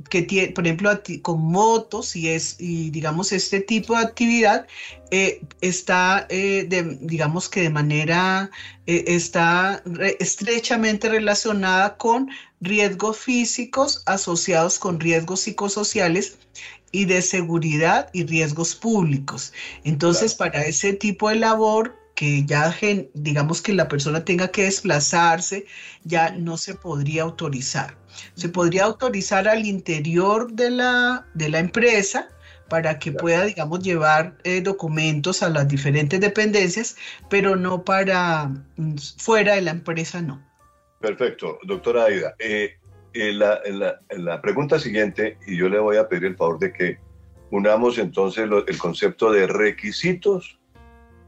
que 0.10 0.22
tiene, 0.22 0.50
por 0.50 0.66
ejemplo, 0.66 0.92
con 1.24 1.42
motos 1.42 2.16
y 2.16 2.30
es, 2.30 2.58
y 2.60 2.92
digamos, 2.92 3.32
este 3.32 3.62
tipo 3.62 3.96
de 3.96 4.04
actividad 4.04 4.68
eh, 5.10 5.42
está, 5.62 6.28
eh, 6.30 6.68
digamos 7.02 7.50
que 7.50 7.62
de 7.62 7.72
manera, 7.72 8.52
está 8.86 9.84
estrechamente 10.20 11.10
relacionada 11.10 11.98
con 11.98 12.30
riesgos 12.62 13.18
físicos 13.18 14.04
asociados 14.06 14.80
con 14.80 15.00
riesgos 15.00 15.42
psicosociales 15.42 16.38
y 16.92 17.06
de 17.06 17.22
seguridad 17.22 18.10
y 18.14 18.26
riesgos 18.26 18.76
públicos. 18.76 19.54
Entonces, 19.84 20.36
para 20.36 20.64
ese 20.66 20.94
tipo 20.94 21.30
de 21.30 21.36
labor, 21.36 21.96
que 22.18 22.44
ya 22.48 22.76
digamos 23.14 23.62
que 23.62 23.74
la 23.74 23.88
persona 23.88 24.26
tenga 24.26 24.48
que 24.48 24.64
desplazarse, 24.64 25.68
ya 26.04 26.32
no 26.32 26.58
se 26.58 26.74
podría 26.74 27.22
autorizar. 27.22 27.96
Se 28.34 28.50
podría 28.50 28.86
autorizar 28.86 29.48
al 29.48 29.68
interior 29.68 30.52
de 30.52 30.72
la, 30.72 31.28
de 31.36 31.50
la 31.50 31.60
empresa 31.60 32.28
para 32.70 32.98
que 32.98 33.12
pueda, 33.12 33.46
digamos, 33.46 33.84
llevar 33.84 34.36
eh, 34.44 34.62
documentos 34.62 35.44
a 35.44 35.50
las 35.50 35.68
diferentes 35.68 36.20
dependencias, 36.20 36.98
pero 37.30 37.56
no 37.56 37.84
para 37.84 38.48
mm, 38.78 38.96
fuera 39.20 39.54
de 39.54 39.62
la 39.62 39.72
empresa, 39.72 40.20
no. 40.20 40.44
Perfecto, 41.00 41.60
doctora 41.66 42.06
Aida. 42.06 42.34
Eh, 42.40 42.78
en, 43.14 43.38
la, 43.38 43.62
la, 44.10 44.42
pregunta 44.42 44.80
siguiente, 44.80 45.38
y 45.46 45.56
yo 45.56 45.70
le 45.70 45.78
voy 45.78 45.98
a 45.98 46.10
pedir 46.10 46.26
el 46.26 46.36
favor 46.36 46.58
de 46.58 46.74
que 46.74 46.98
unamos 47.52 48.00
entonces 48.00 48.50
el 48.68 48.78
concepto 48.80 49.32
de 49.32 49.46
requisitos 49.46 50.57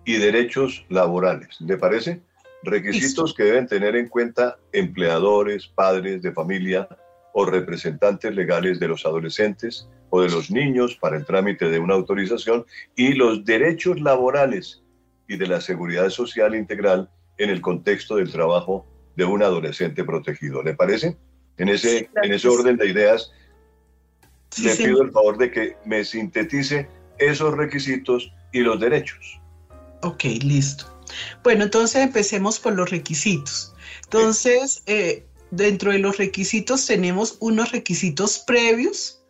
y 0.05 0.17
derechos 0.17 0.85
laborales. 0.89 1.59
¿Le 1.61 1.77
parece? 1.77 2.21
Requisitos 2.63 3.33
que 3.33 3.43
deben 3.43 3.67
tener 3.67 3.95
en 3.95 4.07
cuenta 4.07 4.57
empleadores, 4.73 5.67
padres 5.67 6.21
de 6.21 6.31
familia 6.33 6.87
o 7.33 7.45
representantes 7.45 8.35
legales 8.35 8.79
de 8.79 8.87
los 8.87 9.05
adolescentes 9.05 9.87
o 10.09 10.21
de 10.21 10.29
los 10.29 10.51
niños 10.51 10.95
para 10.95 11.17
el 11.17 11.25
trámite 11.25 11.69
de 11.69 11.79
una 11.79 11.93
autorización 11.93 12.65
y 12.95 13.13
los 13.13 13.45
derechos 13.45 14.01
laborales 14.01 14.83
y 15.27 15.37
de 15.37 15.47
la 15.47 15.61
seguridad 15.61 16.09
social 16.09 16.55
integral 16.55 17.09
en 17.37 17.49
el 17.49 17.61
contexto 17.61 18.15
del 18.15 18.31
trabajo 18.31 18.85
de 19.15 19.25
un 19.25 19.43
adolescente 19.43 20.03
protegido. 20.03 20.63
¿Le 20.63 20.73
parece? 20.73 21.17
En 21.57 21.69
ese, 21.69 22.09
en 22.23 22.33
ese 22.33 22.47
orden 22.47 22.77
de 22.77 22.89
ideas, 22.89 23.31
le 24.63 24.75
pido 24.75 25.01
el 25.01 25.11
favor 25.11 25.37
de 25.37 25.51
que 25.51 25.77
me 25.85 26.03
sintetice 26.03 26.87
esos 27.17 27.55
requisitos 27.55 28.33
y 28.51 28.61
los 28.61 28.79
derechos. 28.79 29.39
Ok, 30.01 30.23
listo. 30.41 30.85
Bueno, 31.43 31.65
entonces 31.65 32.01
empecemos 32.01 32.59
por 32.59 32.75
los 32.75 32.89
requisitos. 32.89 33.73
Entonces, 34.03 34.83
eh, 34.85 35.25
dentro 35.51 35.91
de 35.91 35.99
los 35.99 36.17
requisitos 36.17 36.85
tenemos 36.85 37.37
unos 37.39 37.71
requisitos 37.71 38.39
previos, 38.39 39.21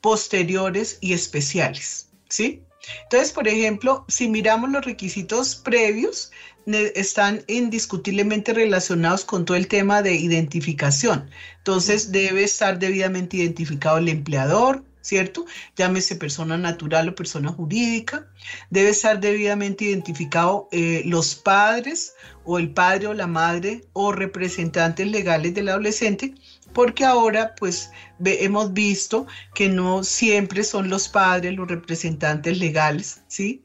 posteriores 0.00 0.98
y 1.00 1.12
especiales, 1.12 2.08
¿sí? 2.28 2.62
Entonces, 3.04 3.32
por 3.32 3.46
ejemplo, 3.46 4.04
si 4.08 4.28
miramos 4.28 4.70
los 4.70 4.84
requisitos 4.84 5.54
previos, 5.54 6.32
están 6.66 7.42
indiscutiblemente 7.46 8.52
relacionados 8.52 9.24
con 9.24 9.44
todo 9.44 9.56
el 9.56 9.68
tema 9.68 10.02
de 10.02 10.14
identificación. 10.14 11.30
Entonces, 11.58 12.10
debe 12.10 12.44
estar 12.44 12.78
debidamente 12.78 13.36
identificado 13.36 13.98
el 13.98 14.08
empleador, 14.08 14.84
¿cierto? 15.02 15.44
Llámese 15.76 16.16
persona 16.16 16.56
natural 16.56 17.10
o 17.10 17.14
persona 17.14 17.52
jurídica. 17.52 18.26
Debe 18.70 18.90
estar 18.90 19.20
debidamente 19.20 19.84
identificado 19.84 20.68
eh, 20.72 21.02
los 21.04 21.34
padres 21.34 22.14
o 22.44 22.58
el 22.58 22.70
padre 22.70 23.08
o 23.08 23.14
la 23.14 23.26
madre 23.26 23.84
o 23.92 24.12
representantes 24.12 25.06
legales 25.06 25.54
del 25.54 25.68
adolescente, 25.68 26.34
porque 26.72 27.04
ahora 27.04 27.54
pues 27.58 27.90
hemos 28.24 28.72
visto 28.72 29.26
que 29.54 29.68
no 29.68 30.02
siempre 30.04 30.64
son 30.64 30.88
los 30.88 31.08
padres 31.08 31.54
los 31.54 31.68
representantes 31.68 32.58
legales, 32.58 33.22
¿sí? 33.28 33.64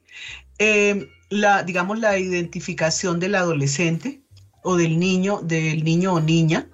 Eh, 0.58 1.08
la, 1.30 1.62
digamos, 1.62 1.98
la 1.98 2.18
identificación 2.18 3.20
del 3.20 3.34
adolescente 3.34 4.22
o 4.62 4.76
del 4.76 4.98
niño, 4.98 5.40
del 5.42 5.84
niño 5.84 6.14
o 6.14 6.20
niña, 6.20 6.68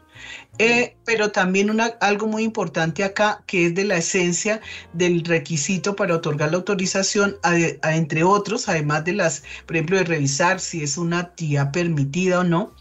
eh, 0.58 0.96
pero 1.04 1.32
también 1.32 1.70
una, 1.70 1.86
algo 2.00 2.26
muy 2.26 2.44
importante 2.44 3.02
acá, 3.02 3.42
que 3.46 3.66
es 3.66 3.74
de 3.74 3.84
la 3.84 3.96
esencia 3.96 4.60
del 4.92 5.24
requisito 5.24 5.96
para 5.96 6.14
otorgar 6.14 6.50
la 6.50 6.58
autorización, 6.58 7.36
entre 7.82 8.22
otros, 8.22 8.68
además 8.68 9.04
de 9.04 9.14
las, 9.14 9.42
por 9.66 9.76
ejemplo, 9.76 9.96
de 9.96 10.04
revisar 10.04 10.60
si 10.60 10.82
es 10.82 10.96
una 10.96 11.18
actividad 11.20 11.72
permitida 11.72 12.40
o 12.40 12.44
no, 12.44 12.72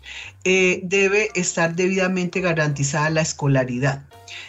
eh, 0.43 0.81
debe 0.83 1.29
estar 1.35 1.75
debidamente 1.75 2.41
garantizada 2.41 3.09
la 3.09 3.21
escolaridad. 3.21 4.03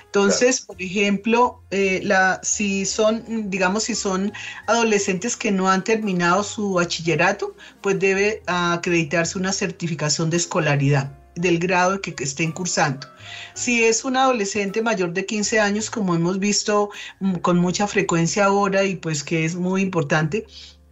Entonces, 0.07 0.61
por 0.61 0.81
ejemplo, 0.81 1.61
eh, 1.71 2.01
la, 2.05 2.41
si 2.45 2.87
son, 2.87 3.51
digamos, 3.51 3.85
si 3.85 3.95
son 3.97 4.33
adolescentes 4.69 5.37
que 5.37 5.51
no 5.51 5.69
han 5.69 5.83
terminado 5.83 6.45
su 6.45 6.75
bachillerato, 6.75 7.57
pues 7.81 7.99
debe 7.99 8.43
acreditarse 8.47 9.39
una 9.39 9.53
certificación 9.53 10.31
de 10.31 10.37
escolaridad 10.37 11.24
del 11.37 11.59
grado 11.59 12.01
que, 12.01 12.15
estén 12.19 12.53
cursando. 12.53 13.07
Si 13.55 13.85
es 13.85 14.05
un 14.05 14.17
adolescente 14.17 14.83
mayor 14.83 15.13
de 15.13 15.27
15 15.27 15.61
años, 15.61 15.91
como 15.91 16.15
hemos 16.15 16.39
visto 16.39 16.91
mm, 17.21 17.37
con 17.37 17.59
mucha 17.59 17.87
frecuencia 17.87 18.47
ahora 18.47 18.85
y 18.85 18.97
pues 18.97 19.25
que 19.25 19.45
es 19.45 19.55
muy 19.55 19.83
importante, 19.83 20.47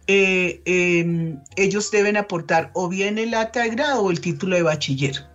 eh, 0.07 0.61
em, 0.65 1.39
ellos 1.55 1.89
deben 1.91 2.17
aportar 2.17 2.71
o 2.73 2.89
bien 2.89 3.17
el 3.17 3.33
acta 3.33 3.63
de 3.63 3.69
grado 3.69 4.01
o 4.03 4.11
el 4.11 4.19
título 4.19 4.55
de 4.55 4.63
bachiller. 4.63 5.32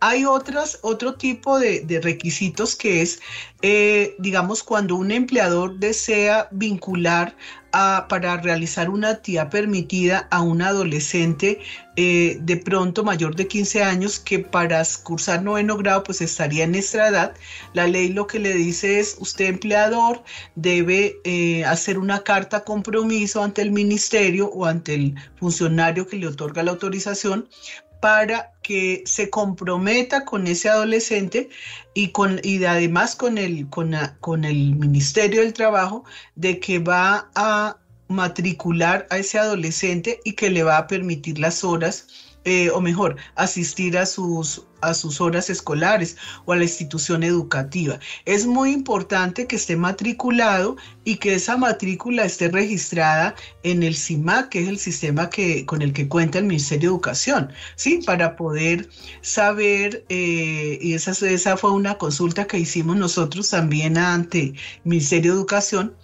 Hay 0.00 0.24
otras, 0.24 0.78
otro 0.82 1.14
tipo 1.14 1.58
de, 1.58 2.00
requisitos 2.02 2.76
que 2.76 3.02
es, 3.02 3.20
eh, 3.62 4.14
digamos, 4.18 4.62
cuando 4.62 4.96
un 4.96 5.10
empleador 5.10 5.78
desea 5.78 6.48
vincular 6.50 7.34
para 8.08 8.38
realizar 8.38 8.88
una 8.88 9.10
actividad 9.10 9.50
permitida 9.50 10.28
a 10.30 10.40
un 10.40 10.62
adolescente 10.62 11.60
eh, 11.96 12.38
de 12.40 12.56
pronto 12.56 13.04
mayor 13.04 13.36
de 13.36 13.46
15 13.46 13.82
años 13.82 14.18
que 14.18 14.38
para 14.38 14.82
cursar 15.02 15.42
noveno 15.42 15.76
grado 15.76 16.02
pues 16.02 16.22
estaría 16.22 16.64
en 16.64 16.74
esta 16.74 17.08
edad. 17.08 17.34
La 17.74 17.86
ley 17.86 18.08
lo 18.08 18.26
que 18.26 18.38
le 18.38 18.54
dice 18.54 18.98
es 18.98 19.16
usted 19.18 19.46
empleador 19.46 20.22
debe 20.54 21.16
eh, 21.24 21.64
hacer 21.64 21.98
una 21.98 22.22
carta 22.22 22.64
compromiso 22.64 23.42
ante 23.42 23.60
el 23.62 23.72
ministerio 23.72 24.48
o 24.48 24.64
ante 24.64 24.94
el 24.94 25.14
funcionario 25.36 26.06
que 26.06 26.16
le 26.16 26.28
otorga 26.28 26.62
la 26.62 26.70
autorización 26.70 27.46
para 28.00 28.52
que 28.62 29.02
se 29.06 29.30
comprometa 29.30 30.24
con 30.24 30.46
ese 30.46 30.68
adolescente 30.68 31.48
y, 31.94 32.08
con, 32.08 32.40
y 32.42 32.64
además 32.64 33.16
con 33.16 33.38
el, 33.38 33.68
con, 33.68 33.94
con 34.20 34.44
el 34.44 34.76
Ministerio 34.76 35.40
del 35.40 35.52
Trabajo 35.52 36.04
de 36.34 36.60
que 36.60 36.78
va 36.78 37.30
a 37.34 37.78
matricular 38.08 39.06
a 39.10 39.18
ese 39.18 39.38
adolescente 39.38 40.20
y 40.24 40.32
que 40.32 40.50
le 40.50 40.62
va 40.62 40.78
a 40.78 40.86
permitir 40.86 41.38
las 41.38 41.64
horas 41.64 42.06
eh, 42.48 42.70
o 42.70 42.80
mejor, 42.80 43.16
asistir 43.34 43.98
a 43.98 44.06
sus, 44.06 44.62
a 44.80 44.94
sus 44.94 45.20
horas 45.20 45.50
escolares 45.50 46.16
o 46.44 46.52
a 46.52 46.56
la 46.56 46.62
institución 46.62 47.24
educativa. 47.24 47.98
Es 48.24 48.46
muy 48.46 48.70
importante 48.70 49.48
que 49.48 49.56
esté 49.56 49.74
matriculado 49.74 50.76
y 51.02 51.16
que 51.16 51.34
esa 51.34 51.56
matrícula 51.56 52.24
esté 52.24 52.46
registrada 52.48 53.34
en 53.64 53.82
el 53.82 53.96
CIMAC, 53.96 54.50
que 54.50 54.62
es 54.62 54.68
el 54.68 54.78
sistema 54.78 55.28
que, 55.28 55.66
con 55.66 55.82
el 55.82 55.92
que 55.92 56.06
cuenta 56.06 56.38
el 56.38 56.44
Ministerio 56.44 56.90
de 56.90 56.94
Educación, 56.94 57.50
¿sí? 57.74 57.98
Para 58.06 58.36
poder 58.36 58.88
saber, 59.22 60.04
eh, 60.08 60.78
y 60.80 60.94
esa, 60.94 61.10
esa 61.26 61.56
fue 61.56 61.72
una 61.72 61.98
consulta 61.98 62.46
que 62.46 62.60
hicimos 62.60 62.96
nosotros 62.96 63.50
también 63.50 63.98
ante 63.98 64.40
el 64.40 64.54
Ministerio 64.84 65.32
de 65.32 65.38
Educación, 65.38 65.96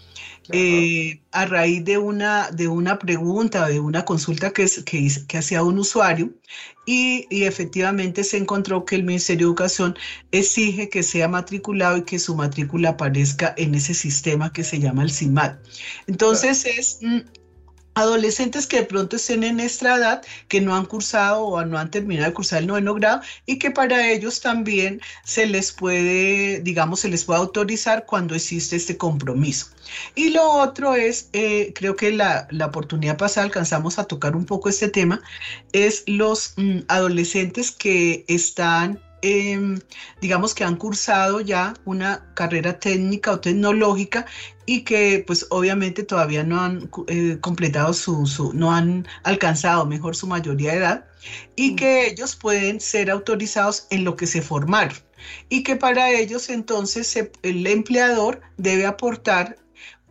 eh, 0.51 1.21
a 1.31 1.47
raíz 1.47 1.85
de 1.85 1.99
una, 1.99 2.51
de 2.51 2.69
una 2.69 2.99
pregunta, 2.99 3.69
de 3.69 3.81
una 3.81 4.05
consulta 4.05 4.53
que, 4.53 4.67
que, 4.85 5.09
que 5.29 5.39
hacía 5.39 5.63
un 5.63 5.79
usuario 5.79 6.31
y, 6.85 7.27
y, 7.31 7.45
efectivamente 7.45 8.25
se 8.25 8.39
encontró 8.39 8.85
que 8.85 8.97
el 8.97 9.05
Ministerio 9.05 9.47
de 9.47 9.51
Educación 9.51 9.97
exige 10.33 10.89
que 10.89 11.05
sea 11.05 11.29
matriculado 11.29 11.99
y 11.99 12.03
que 12.03 12.19
su 12.19 12.35
matrícula 12.35 12.91
aparezca 12.91 13.55
en 13.57 13.77
ese 13.77 13.95
sistema 13.95 14.53
que 14.53 14.65
se 14.65 14.81
llama 14.81 15.05
el 15.05 15.13
CIMAT. 15.13 15.61
Entonces 16.09 16.67
es 16.67 16.99
mm, 17.03 17.21
adolescentes 17.95 18.67
que 18.67 18.79
de 18.79 18.87
pronto 18.87 19.17
estén 19.17 19.45
en 19.45 19.61
esta 19.61 19.97
edad, 19.97 20.23
que 20.49 20.61
no 20.61 20.75
han 20.75 20.87
cursado 20.87 21.45
o 21.45 21.65
no 21.65 21.79
han 21.79 21.91
terminado 21.91 22.29
de 22.29 22.35
cursar 22.35 22.61
el 22.61 22.67
noveno 22.67 22.95
grado 22.95 23.21
y 23.47 23.59
que 23.59 23.71
para 23.71 24.11
ellos 24.11 24.41
también 24.41 25.01
se 25.25 25.47
les 25.47 25.73
puede, 25.73 26.61
digamos, 26.61 27.01
se 27.01 27.09
les 27.09 27.25
puede 27.25 27.41
autorizar 27.41 28.07
cuando 28.07 28.35
existe 28.35 28.77
este 28.77 28.97
compromiso. 28.97 29.67
Y 30.15 30.31
lo 30.31 30.49
otro 30.51 30.95
es, 30.95 31.29
eh, 31.33 31.73
creo 31.75 31.97
que 31.97 32.13
la, 32.13 32.47
la, 32.51 32.67
oportunidad 32.67 33.19
pasada 33.19 33.45
alcanzamos 33.45 33.99
a 33.99 34.05
tocar 34.05 34.37
un 34.37 34.47
poco 34.47 34.69
este 34.69 34.89
tema, 34.89 35.21
es 35.73 36.05
los 36.07 36.55
mm, 36.57 36.81
adolescentes 36.89 37.71
que 37.73 38.25
están 38.29 39.01
Em, 39.25 39.79
digamos 40.21 40.53
que 40.53 40.65
han 40.65 40.75
cursado 40.77 41.41
ya 41.41 41.75
una 41.85 42.27
carrera 42.35 42.81
técnica 42.81 43.31
o 43.31 43.41
tecnológica 43.41 44.27
y 44.67 44.83
que 44.83 45.23
pues 45.25 45.47
obviamente 45.51 46.03
todavía 46.03 46.43
no 46.43 46.61
han 46.61 46.91
eh, 47.07 47.39
completado 47.41 47.93
su, 47.95 48.53
no 48.53 48.73
han 48.73 49.07
alcanzado 49.23 49.87
mejor 49.87 50.17
su 50.17 50.27
mayoría 50.27 50.73
de 50.73 50.79
edad 50.79 51.05
y 51.55 51.77
que 51.77 52.09
ellos 52.09 52.35
pueden 52.35 52.81
ser 52.81 53.13
autorizados 53.13 53.87
en 53.91 54.03
lo 54.05 54.17
que 54.17 54.27
se 54.27 54.43
formaron 54.43 54.99
y 55.49 55.63
que 55.63 55.77
para 55.77 56.11
ellos 56.11 56.49
entonces 56.49 57.17
el 57.43 57.67
empleador 57.69 58.41
debe 58.57 58.87
aportar 58.87 59.57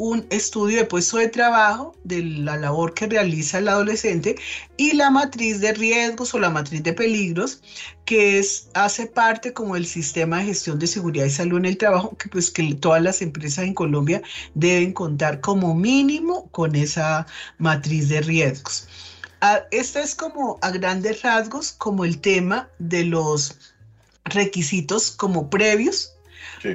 un 0.02 0.26
estudio 0.32 0.80
de 0.80 0.86
puesto 0.86 1.18
de 1.18 1.28
trabajo 1.28 1.96
de 2.04 2.24
la 2.24 2.58
labor 2.58 2.96
que 2.96 3.06
realiza 3.06 3.60
el 3.60 3.68
adolescente 3.68 4.36
y 4.76 4.94
la 4.94 5.12
matriz 5.12 5.62
de 5.62 5.74
riesgos 5.74 6.34
o 6.34 6.40
la 6.40 6.50
matriz 6.50 6.82
de 6.82 6.92
peligros 6.92 7.62
que 8.04 8.40
es, 8.40 8.70
hace 8.74 9.06
parte 9.06 9.54
como 9.54 9.76
el 9.76 9.86
sistema 9.86 10.40
de 10.40 10.46
gestión 10.46 10.80
de 10.80 10.88
seguridad 10.88 11.26
y 11.26 11.30
salud 11.30 11.60
en 11.60 11.66
el 11.66 11.78
trabajo 11.78 12.18
que 12.18 12.30
pues 12.30 12.50
que 12.50 12.74
todas 12.74 13.04
las 13.04 13.22
empresas 13.22 13.64
en 13.64 13.76
Colombia 13.76 14.24
deben 14.56 14.92
contar 14.92 15.40
como 15.40 15.76
mínimo 15.76 16.50
con 16.50 16.76
esa 16.76 17.28
matriz 17.60 18.10
de 18.10 18.22
riesgos. 18.22 18.88
Ah, 19.42 19.60
esta 19.70 20.02
es 20.02 20.16
como 20.16 20.58
a 20.64 20.72
grandes 20.72 21.22
rasgos 21.22 21.74
como 21.74 22.06
el 22.06 22.20
tema 22.20 22.70
de 22.80 23.06
los 23.06 23.56
requisitos 24.26 25.12
como 25.12 25.52
previos 25.52 26.16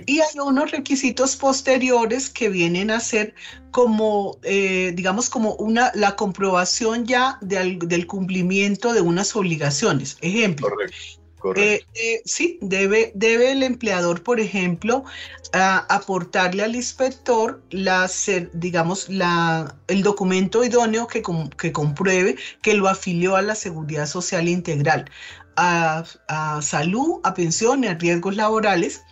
y 0.07 0.21
hay 0.21 0.39
unos 0.39 0.71
requisitos 0.71 1.37
posteriores 1.37 2.31
que 2.31 2.49
vienen 2.49 2.91
a 2.91 3.01
ser 3.01 3.35
como, 3.71 4.39
eh, 4.43 4.93
digamos, 4.95 5.31
como 5.31 5.55
una, 5.55 5.93
la 5.95 6.17
comprobación 6.17 7.07
ya 7.07 7.39
del 7.41 8.07
cumplimiento 8.07 8.93
de 8.93 9.01
unas 9.01 9.35
obligaciones. 9.37 10.17
Ejemplo. 10.21 10.69
Correcto. 10.69 11.27
Eh, 11.55 11.85
eh, 11.95 12.23
sí, 12.25 12.59
debe, 12.61 13.13
debe 13.15 13.53
el 13.53 13.63
empleador, 13.63 14.23
por 14.23 14.41
ejemplo, 14.41 15.05
aportarle 15.53 16.65
al 16.65 16.75
inspector 16.75 17.63
la, 17.71 18.11
digamos, 18.53 19.09
la, 19.09 19.77
el 19.87 20.03
documento 20.03 20.65
idóneo 20.65 21.07
que, 21.07 21.23
que 21.57 21.73
compruebe 21.73 22.37
que 22.63 22.75
lo 22.75 22.89
afilió 22.89 23.37
a 23.37 23.43
la 23.43 23.55
seguridad 23.55 24.07
social 24.07 24.49
integral, 24.49 25.11
a, 25.57 26.05
a 26.29 26.63
salud, 26.63 27.21
a 27.23 27.35
pensión 27.35 27.85
y 27.85 27.87
a 27.87 27.95
riesgos 27.95 28.35
laborales 28.37 29.03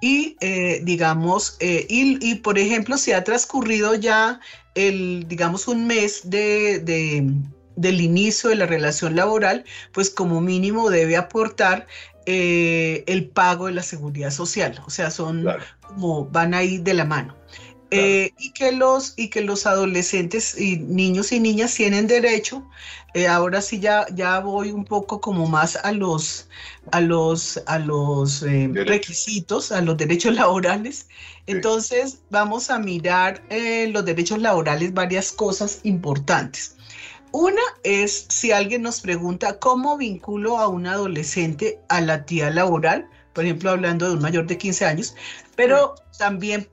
y 0.00 0.36
eh, 0.40 0.80
digamos, 0.84 1.56
eh, 1.60 1.86
y, 1.88 2.34
por 2.36 2.58
ejemplo, 2.58 2.96
si 2.96 3.12
ha 3.12 3.24
transcurrido 3.24 3.94
ya 3.94 4.40
el, 4.74 5.26
digamos, 5.26 5.66
un 5.66 5.86
mes 5.86 6.30
de, 6.30 6.80
del 7.76 8.00
inicio 8.00 8.50
de 8.50 8.56
la 8.56 8.66
relación 8.66 9.16
laboral, 9.16 9.64
pues 9.92 10.10
como 10.10 10.40
mínimo 10.40 10.90
debe 10.90 11.16
aportar 11.16 11.86
eh, 12.26 13.04
el 13.06 13.28
pago 13.28 13.66
de 13.66 13.72
la 13.72 13.82
seguridad 13.82 14.30
social. 14.30 14.80
O 14.86 14.90
sea, 14.90 15.10
son 15.10 15.46
como 15.80 16.26
van 16.26 16.54
ahí 16.54 16.78
de 16.78 16.94
la 16.94 17.04
mano. 17.04 17.34
Eh, 17.90 18.34
y, 18.38 18.50
que 18.52 18.72
los, 18.72 19.14
y 19.16 19.28
que 19.28 19.40
los 19.40 19.66
adolescentes 19.66 20.58
y 20.60 20.76
niños 20.76 21.32
y 21.32 21.40
niñas 21.40 21.74
tienen 21.74 22.06
derecho, 22.06 22.68
eh, 23.14 23.26
ahora 23.26 23.62
sí 23.62 23.80
ya, 23.80 24.06
ya 24.14 24.40
voy 24.40 24.72
un 24.72 24.84
poco 24.84 25.22
como 25.22 25.46
más 25.46 25.76
a 25.76 25.92
los, 25.92 26.48
a 26.92 27.00
los, 27.00 27.62
a 27.66 27.78
los 27.78 28.42
eh, 28.42 28.70
requisitos, 28.74 29.72
a 29.72 29.80
los 29.80 29.96
derechos 29.96 30.34
laborales. 30.36 31.06
Entonces 31.46 32.20
vamos 32.28 32.68
a 32.68 32.78
mirar 32.78 33.42
los 33.88 34.04
derechos 34.04 34.38
laborales, 34.38 34.92
varias 34.92 35.32
cosas 35.32 35.80
importantes. 35.84 36.76
Una 37.32 37.62
es 37.84 38.26
si 38.28 38.52
alguien 38.52 38.82
nos 38.82 39.00
pregunta 39.00 39.58
cómo 39.58 39.96
vinculo 39.96 40.58
a 40.58 40.68
un 40.68 40.86
adolescente 40.86 41.80
a 41.88 42.02
la 42.02 42.26
tía 42.26 42.50
laboral, 42.50 43.08
por 43.32 43.44
ejemplo, 43.44 43.70
hablando 43.70 44.08
de 44.08 44.14
un 44.14 44.22
mayor 44.22 44.46
de 44.46 44.58
15 44.58 44.84
años, 44.84 45.14
pero 45.56 45.94
también 46.18 46.68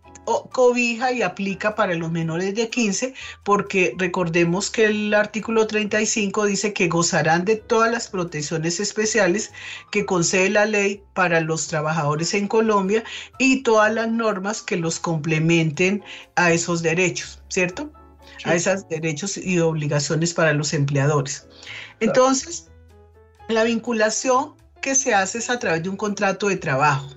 cobija 0.51 1.11
y 1.11 1.21
aplica 1.21 1.75
para 1.75 1.93
los 1.95 2.11
menores 2.11 2.55
de 2.55 2.69
15, 2.69 3.13
porque 3.43 3.93
recordemos 3.97 4.69
que 4.69 4.85
el 4.85 5.13
artículo 5.13 5.67
35 5.67 6.45
dice 6.45 6.73
que 6.73 6.88
gozarán 6.88 7.45
de 7.45 7.55
todas 7.55 7.91
las 7.91 8.07
protecciones 8.07 8.79
especiales 8.79 9.51
que 9.91 10.05
concede 10.05 10.49
la 10.49 10.65
ley 10.65 11.03
para 11.13 11.41
los 11.41 11.67
trabajadores 11.67 12.33
en 12.33 12.47
Colombia 12.47 13.03
y 13.38 13.63
todas 13.63 13.93
las 13.93 14.09
normas 14.09 14.61
que 14.61 14.77
los 14.77 14.99
complementen 14.99 16.03
a 16.35 16.51
esos 16.51 16.81
derechos, 16.81 17.41
¿cierto? 17.49 17.91
A 18.43 18.55
esos 18.55 18.88
derechos 18.89 19.38
y 19.38 19.59
obligaciones 19.59 20.33
para 20.33 20.53
los 20.53 20.73
empleadores. 20.73 21.47
Entonces, 21.99 22.69
la 23.47 23.63
vinculación 23.63 24.55
que 24.81 24.95
se 24.95 25.13
hace 25.13 25.39
es 25.39 25.49
a 25.49 25.59
través 25.59 25.83
de 25.83 25.89
un 25.89 25.97
contrato 25.97 26.47
de 26.47 26.57
trabajo. 26.57 27.09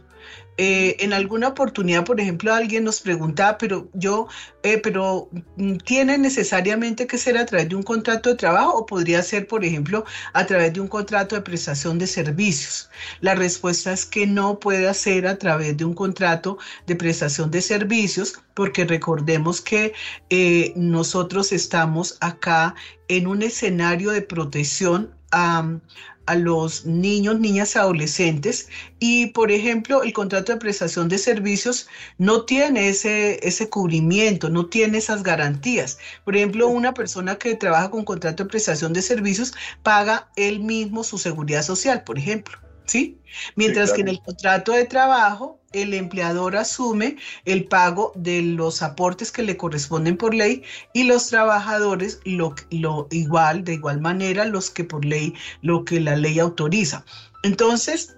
Eh, 0.61 0.97
en 0.99 1.13
alguna 1.13 1.49
oportunidad, 1.49 2.05
por 2.05 2.21
ejemplo, 2.21 2.53
alguien 2.53 2.83
nos 2.83 3.01
preguntaba, 3.01 3.59
pero 3.59 3.89
yo, 3.95 4.27
eh, 4.65 4.79
pero 4.79 5.31
mm, 5.57 5.77
¿tiene 5.77 6.19
necesariamente 6.19 7.07
que 7.07 7.17
ser 7.17 7.39
a 7.39 7.47
través 7.47 7.69
de 7.69 7.77
un 7.77 7.85
contrato 7.85 8.29
de 8.31 8.35
trabajo 8.35 8.77
o 8.79 8.85
podría 8.87 9.23
ser, 9.23 9.47
por 9.47 9.65
ejemplo, 9.65 10.05
a 10.33 10.47
través 10.47 10.73
de 10.73 10.81
un 10.81 10.89
contrato 10.89 11.37
de 11.37 11.43
prestación 11.43 11.99
de 11.99 12.09
servicios? 12.09 12.91
La 13.21 13.37
respuesta 13.37 13.93
es 13.93 14.05
que 14.05 14.27
no 14.27 14.59
puede 14.59 14.93
ser 14.95 15.29
a 15.29 15.39
través 15.39 15.77
de 15.77 15.85
un 15.85 15.95
contrato 15.95 16.59
de 16.89 16.97
prestación 16.97 17.53
de 17.53 17.63
servicios, 17.63 18.43
porque 18.59 18.85
recordemos 18.85 19.61
que 19.61 19.93
eh, 20.31 20.73
nosotros 20.75 21.53
estamos 21.53 22.19
acá 22.21 22.75
en 23.07 23.29
un 23.29 23.43
escenario 23.43 24.11
de 24.11 24.21
protección 24.21 25.15
a, 25.31 25.79
a 26.27 26.35
los 26.35 26.85
niños, 26.85 27.39
niñas, 27.39 27.77
adolescentes 27.77 28.69
y, 28.99 29.27
por 29.27 29.53
ejemplo, 29.53 30.03
el 30.03 30.13
contrato 30.13 30.51
de 30.51 30.59
prestación 30.59 31.09
de 31.09 31.19
servicios 31.19 31.87
no 32.19 32.47
tiene 32.47 32.89
ese, 32.89 33.39
ese 33.47 33.71
cubrimiento, 33.71 34.51
no 34.51 34.67
tiene 34.67 34.99
esas 34.99 35.23
garantías. 35.23 36.01
Por 36.25 36.35
ejemplo, 36.35 36.67
una 36.67 36.95
persona 36.95 37.37
que 37.37 37.55
trabaja 37.55 37.93
con 37.93 38.05
contrato 38.05 38.43
de 38.43 38.51
prestación 38.51 38.93
de 38.93 39.03
servicios 39.03 39.55
paga 39.85 40.33
él 40.35 40.59
mismo 40.59 41.05
su 41.05 41.17
seguridad 41.17 41.63
social, 41.63 42.03
por 42.03 42.19
ejemplo. 42.19 42.59
¿Sí? 42.87 43.21
Mientras 43.55 43.93
que 43.93 44.01
en 44.01 44.09
el 44.09 44.21
contrato 44.21 44.73
de 44.73 44.87
trabajo, 44.87 45.58
el 45.73 45.95
empleador 45.95 46.57
asume 46.57 47.17
el 47.45 47.65
pago 47.65 48.13
de 48.15 48.43
los 48.43 48.83
aportes 48.83 49.31
que 49.31 49.43
le 49.43 49.57
corresponden 49.57 50.17
por 50.17 50.35
ley 50.35 50.63
y 50.93 51.05
los 51.05 51.29
trabajadores 51.29 52.21
lo, 52.25 52.55
lo 52.71 53.07
igual, 53.11 53.65
de 53.65 53.75
igual 53.75 54.01
manera, 54.01 54.45
los 54.45 54.71
que 54.71 54.85
por 54.85 55.05
ley, 55.05 55.35
lo 55.63 55.85
que 55.85 56.01
la 56.01 56.17
ley 56.17 56.39
autoriza. 56.39 57.05
Entonces, 57.43 58.18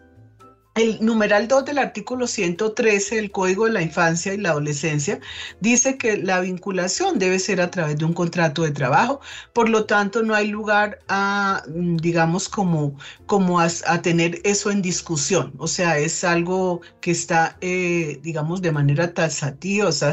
el 0.76 1.04
numeral 1.04 1.48
2 1.48 1.64
del 1.64 1.78
artículo 1.78 2.26
113 2.26 3.16
del 3.16 3.30
Código 3.32 3.64
de 3.66 3.72
la 3.72 3.82
Infancia 3.82 4.32
y 4.32 4.36
la 4.36 4.50
Adolescencia 4.50 5.18
dice 5.60 5.98
que 5.98 6.16
la 6.16 6.40
vinculación 6.40 7.18
debe 7.18 7.38
ser 7.40 7.60
a 7.60 7.70
través 7.70 7.98
de 7.98 8.04
un 8.04 8.12
contrato 8.12 8.62
de 8.62 8.70
trabajo, 8.70 9.20
por 9.52 9.68
lo 9.68 9.84
tanto 9.86 10.22
no 10.22 10.34
hay 10.34 10.46
lugar 10.46 11.00
a, 11.08 11.64
digamos, 11.66 12.48
como, 12.48 12.96
como 13.26 13.60
a, 13.60 13.68
tener 14.02 14.40
eso 14.44 14.70
en 14.70 14.80
discusión, 14.80 15.52
o 15.58 15.66
sea, 15.66 15.98
es 15.98 16.22
algo 16.22 16.80
que 17.00 17.10
está, 17.10 17.56
eh, 17.60 18.20
digamos, 18.22 18.62
de 18.62 18.72
manera 18.72 19.12
taxativa, 19.12 19.88
o, 19.88 19.92
sea, 19.92 20.12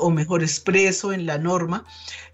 o 0.00 0.10
mejor 0.10 0.42
expreso 0.42 1.12
en 1.12 1.26
la 1.26 1.38
norma 1.38 1.84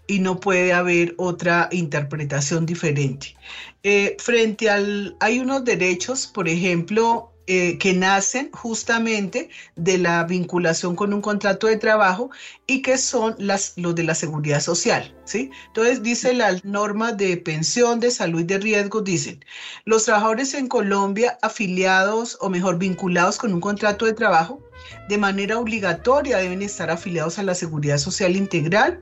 y 0.07 0.19
no 0.19 0.39
puede 0.39 0.73
haber 0.73 1.15
otra 1.17 1.69
interpretación 1.71 2.65
diferente. 2.65 3.35
Eh, 3.83 4.17
frente 4.19 4.69
al, 4.69 5.15
hay 5.19 5.39
unos 5.39 5.63
derechos, 5.63 6.27
por 6.27 6.47
ejemplo, 6.47 7.32
eh, 7.45 7.77
que 7.77 7.93
nacen 7.93 8.49
justamente 8.53 9.49
de 9.75 9.97
la 9.97 10.23
vinculación 10.23 10.95
con 10.95 11.13
un 11.13 11.21
contrato 11.21 11.67
de 11.67 11.75
trabajo 11.75 12.29
y 12.67 12.81
que 12.81 12.97
son 12.97 13.35
las, 13.37 13.73
los 13.75 13.95
de 13.95 14.03
la 14.03 14.15
seguridad 14.15 14.61
social. 14.61 15.13
¿sí? 15.25 15.51
Entonces, 15.67 16.01
dice 16.01 16.33
la 16.33 16.57
norma 16.63 17.11
de 17.11 17.35
pensión, 17.35 17.99
de 17.99 18.11
salud 18.11 18.41
y 18.41 18.45
de 18.45 18.59
riesgo, 18.59 19.01
dicen, 19.01 19.43
los 19.83 20.05
trabajadores 20.05 20.53
en 20.53 20.67
Colombia 20.67 21.37
afiliados 21.41 22.37
o 22.39 22.49
mejor 22.49 22.77
vinculados 22.77 23.37
con 23.37 23.53
un 23.53 23.59
contrato 23.59 24.05
de 24.05 24.13
trabajo, 24.13 24.61
de 25.09 25.17
manera 25.17 25.59
obligatoria 25.59 26.37
deben 26.37 26.61
estar 26.61 26.89
afiliados 26.89 27.39
a 27.39 27.43
la 27.43 27.55
seguridad 27.55 27.97
social 27.97 28.35
integral 28.35 29.01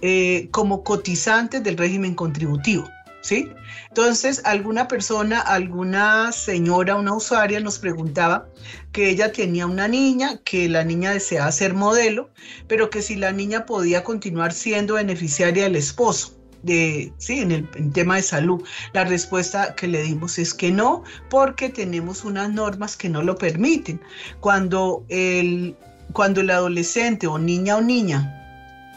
eh, 0.00 0.48
como 0.50 0.84
cotizantes 0.84 1.62
del 1.62 1.76
régimen 1.76 2.14
contributivo. 2.14 2.88
¿Sí? 3.24 3.50
Entonces, 3.88 4.42
alguna 4.44 4.86
persona, 4.86 5.40
alguna 5.40 6.30
señora, 6.30 6.94
una 6.94 7.14
usuaria 7.14 7.58
nos 7.58 7.78
preguntaba 7.78 8.46
que 8.92 9.08
ella 9.08 9.32
tenía 9.32 9.66
una 9.66 9.88
niña, 9.88 10.40
que 10.44 10.68
la 10.68 10.84
niña 10.84 11.12
deseaba 11.12 11.50
ser 11.50 11.72
modelo, 11.72 12.28
pero 12.68 12.90
que 12.90 13.00
si 13.00 13.16
la 13.16 13.32
niña 13.32 13.64
podía 13.64 14.04
continuar 14.04 14.52
siendo 14.52 14.94
beneficiaria 14.94 15.64
del 15.64 15.76
esposo. 15.76 16.34
De, 16.62 17.12
sí, 17.18 17.40
en 17.40 17.52
el 17.52 17.92
tema 17.92 18.16
de 18.16 18.22
salud. 18.22 18.62
La 18.94 19.04
respuesta 19.04 19.74
que 19.74 19.86
le 19.86 20.02
dimos 20.02 20.38
es 20.38 20.54
que 20.54 20.70
no, 20.70 21.04
porque 21.28 21.68
tenemos 21.68 22.24
unas 22.24 22.50
normas 22.50 22.96
que 22.96 23.10
no 23.10 23.22
lo 23.22 23.36
permiten. 23.36 24.00
Cuando 24.40 25.04
el, 25.10 25.76
cuando 26.12 26.40
el 26.40 26.50
adolescente 26.50 27.26
o 27.26 27.38
niña 27.38 27.76
o 27.76 27.82
niña 27.82 28.43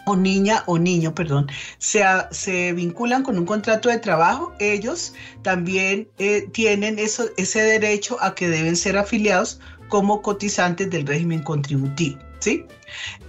o 0.08 0.16
niña 0.16 0.64
o 0.66 0.78
niño, 0.78 1.14
perdón, 1.14 1.48
se, 1.80 2.02
se, 2.32 2.72
vinculan 2.74 3.24
con 3.24 3.38
un 3.38 3.46
contrato 3.46 3.90
de 3.90 4.00
trabajo, 4.00 4.54
ellos 4.60 5.14
también 5.44 6.08
eh, 6.18 6.48
tienen 6.54 6.98
eso, 6.98 7.26
ese 7.36 7.62
derecho 7.62 8.18
a 8.22 8.34
que 8.34 8.48
deben 8.48 8.78
ser 8.78 8.98
afiliados 8.98 9.60
como 9.90 10.22
cotizantes 10.22 10.90
del 10.90 11.06
régimen 11.06 11.44
contributivo. 11.44 12.27
¿Sí? 12.40 12.66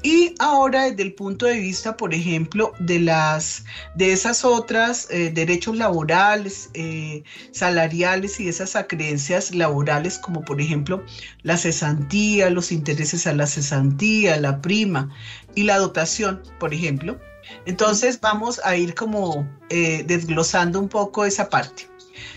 Y 0.03 0.35
ahora 0.39 0.85
desde 0.85 1.03
el 1.03 1.15
punto 1.15 1.47
de 1.47 1.59
vista, 1.59 1.97
por 1.97 2.15
ejemplo, 2.15 2.73
de 2.79 3.01
las 3.01 3.65
de 3.97 4.13
esas 4.13 4.45
otras 4.45 5.09
eh, 5.11 5.31
derechos 5.35 5.77
laborales, 5.77 6.71
eh, 6.75 7.25
salariales 7.51 8.39
y 8.39 8.49
esas 8.49 8.77
acreencias 8.77 9.55
laborales, 9.55 10.19
como 10.19 10.45
por 10.45 10.61
ejemplo 10.61 11.05
la 11.43 11.57
cesantía, 11.57 12.51
los 12.51 12.71
intereses 12.71 13.27
a 13.27 13.35
la 13.35 13.47
cesantía, 13.47 14.39
la 14.39 14.61
prima 14.61 15.15
y 15.55 15.65
la 15.65 15.79
dotación, 15.79 16.43
por 16.61 16.73
ejemplo. 16.73 17.19
Entonces 17.67 18.21
vamos 18.21 18.61
a 18.65 18.77
ir 18.77 18.95
como 18.95 19.49
eh, 19.71 20.05
desglosando 20.07 20.79
un 20.81 20.89
poco 20.89 21.25
esa 21.25 21.49
parte. 21.49 21.89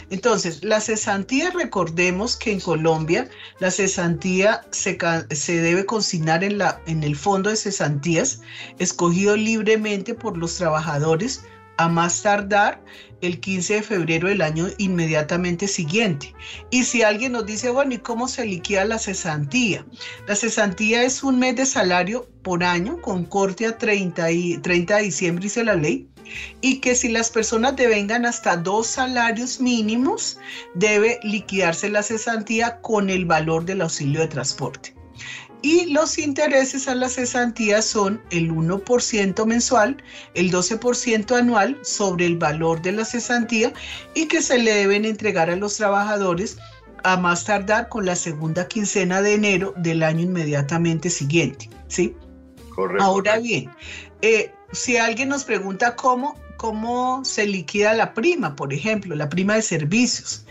Entonces, 0.09 0.63
la 0.63 0.81
cesantía, 0.81 1.51
recordemos 1.51 2.35
que 2.35 2.51
en 2.51 2.59
Colombia 2.59 3.29
la 3.59 3.71
cesantía 3.71 4.61
se, 4.71 4.97
debe 5.61 5.85
consignar 5.85 6.43
en, 6.43 6.57
la, 6.57 6.81
en 6.85 7.03
el 7.03 7.15
fondo 7.15 7.49
de 7.49 7.55
cesantías, 7.55 8.41
escogido 8.79 9.35
libremente 9.37 10.13
por 10.13 10.37
los 10.37 10.55
trabajadores 10.55 11.41
a 11.83 11.89
más 11.89 12.21
tardar 12.21 12.81
el 13.21 13.39
15 13.39 13.75
de 13.75 13.83
febrero 13.83 14.27
del 14.27 14.41
año 14.41 14.67
inmediatamente 14.77 15.67
siguiente. 15.67 16.33
Y 16.69 16.83
si 16.83 17.03
alguien 17.03 17.33
nos 17.33 17.45
dice, 17.45 17.69
bueno, 17.69 17.93
¿y 17.93 17.99
cómo 17.99 18.27
se 18.27 18.45
liquida 18.45 18.85
la 18.85 18.99
cesantía? 18.99 19.85
La 20.27 20.35
cesantía 20.35 21.03
es 21.03 21.23
un 21.23 21.39
mes 21.39 21.55
de 21.55 21.65
salario 21.65 22.27
por 22.41 22.63
año 22.63 22.99
con 23.01 23.25
corte 23.25 23.67
a 23.67 23.77
30, 23.77 24.31
y, 24.31 24.57
30 24.57 24.97
de 24.97 25.03
diciembre, 25.03 25.43
dice 25.43 25.63
la 25.63 25.75
ley, 25.75 26.07
y 26.61 26.79
que 26.79 26.95
si 26.95 27.09
las 27.09 27.29
personas 27.29 27.75
devengan 27.75 28.25
hasta 28.25 28.57
dos 28.57 28.87
salarios 28.87 29.59
mínimos, 29.59 30.39
debe 30.73 31.19
liquidarse 31.23 31.89
la 31.89 32.03
cesantía 32.03 32.81
con 32.81 33.09
el 33.09 33.25
valor 33.25 33.65
del 33.65 33.81
auxilio 33.81 34.21
de 34.21 34.27
transporte. 34.27 35.00
Y 35.61 35.91
los 35.91 36.17
intereses 36.17 36.87
a 36.87 36.95
la 36.95 37.07
cesantía 37.07 37.81
son 37.81 38.21
el 38.31 38.51
1% 38.51 39.45
mensual, 39.45 39.97
el 40.33 40.51
12% 40.51 41.37
anual 41.37 41.77
sobre 41.83 42.25
el 42.25 42.37
valor 42.37 42.81
de 42.81 42.93
la 42.93 43.05
cesantía 43.05 43.71
y 44.15 44.27
que 44.27 44.41
se 44.41 44.57
le 44.57 44.73
deben 44.73 45.05
entregar 45.05 45.49
a 45.49 45.55
los 45.55 45.77
trabajadores 45.77 46.57
a 47.03 47.17
más 47.17 47.45
tardar 47.45 47.89
con 47.89 48.05
la 48.05 48.15
segunda 48.15 48.67
quincena 48.67 49.21
de 49.21 49.35
enero 49.35 49.73
del 49.77 50.03
año 50.03 50.21
inmediatamente 50.21 51.09
siguiente. 51.09 51.69
¿sí? 51.87 52.15
Correcto. 52.75 53.03
Ahora 53.03 53.37
bien, 53.37 53.69
eh, 54.21 54.51
si 54.71 54.97
alguien 54.97 55.29
nos 55.29 55.43
pregunta 55.43 55.95
cómo, 55.95 56.39
cómo 56.61 57.25
se 57.25 57.47
liquida 57.47 57.95
la 57.95 58.13
prima, 58.13 58.55
por 58.55 58.71
ejemplo, 58.71 59.15
la 59.15 59.29
prima 59.29 59.55
de 59.55 59.63
servicios. 59.63 60.45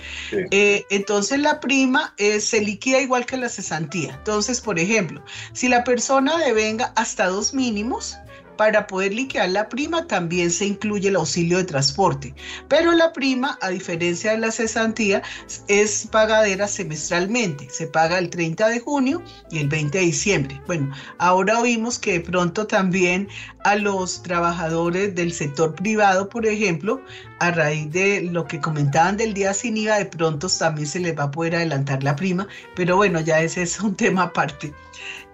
Eh, 0.51 0.85
entonces 0.91 1.39
la 1.39 1.61
prima 1.61 2.15
eh, 2.17 2.41
se 2.41 2.61
liquida 2.61 3.01
igual 3.01 3.27
que 3.27 3.37
la 3.37 3.49
cesantía. 3.49 4.17
Entonces, 4.17 4.61
por 4.61 4.81
ejemplo, 4.81 5.23
si 5.53 5.69
la 5.69 5.85
persona 5.85 6.37
devenga 6.39 6.93
hasta 6.97 7.29
dos 7.29 7.55
mínimos, 7.55 8.17
para 8.61 8.87
poder 8.87 9.15
liquidar 9.15 9.49
la 9.49 9.71
prima 9.71 10.07
también 10.07 10.51
se 10.51 10.67
incluye 10.67 11.09
el 11.09 11.17
auxilio 11.17 11.57
de 11.57 11.65
transporte, 11.65 12.35
pero 12.69 12.93
la 12.93 13.11
prima, 13.11 13.59
a 13.63 13.71
diferencia 13.71 14.33
de 14.33 14.37
la 14.37 14.53
cesantía, 14.53 15.23
es 15.67 16.07
pagadera 16.13 16.69
semestralmente. 16.69 17.71
Se 17.71 17.87
paga 17.87 18.19
el 18.19 18.29
30 18.29 18.69
de 18.69 18.81
junio 18.81 19.23
y 19.51 19.61
el 19.61 19.69
20 19.69 19.97
de 19.97 20.05
diciembre. 20.05 20.61
Bueno, 20.67 20.95
ahora 21.17 21.59
oímos 21.59 21.99
que 21.99 22.13
de 22.13 22.21
pronto 22.21 22.67
también 22.67 23.29
a 23.65 23.77
los 23.77 24.23
trabajadores 24.23 25.15
del 25.15 25.33
sector 25.33 25.75
privado, 25.75 26.29
por 26.29 26.45
ejemplo, 26.45 27.01
a 27.39 27.53
raíz 27.53 27.91
de 27.91 28.21
lo 28.25 28.45
que 28.45 28.61
comentaban 28.61 29.17
del 29.17 29.33
día 29.33 29.55
sin 29.55 29.79
IVA, 29.79 29.97
de 29.97 30.05
pronto 30.05 30.49
también 30.51 30.87
se 30.87 31.01
les 31.01 31.19
va 31.19 31.23
a 31.23 31.31
poder 31.31 31.57
adelantar 31.57 32.03
la 32.03 32.15
prima, 32.15 32.47
pero 32.77 32.97
bueno, 32.97 33.21
ya 33.21 33.41
ese 33.41 33.63
es 33.63 33.81
un 33.81 33.97
tema 33.97 34.25
aparte. 34.25 34.75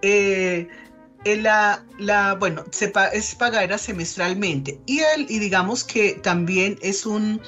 Eh, 0.03 0.69
la, 1.25 1.85
la, 1.99 2.35
bueno, 2.35 2.65
se 2.71 2.93
es 3.13 3.35
pagadera 3.35 3.79
semestralmente 3.79 4.81
y, 4.87 5.01
el, 5.01 5.27
y 5.29 5.39
digamos 5.39 5.83
que 5.83 6.13
también 6.23 6.79
es 6.83 7.05
un, 7.05 7.41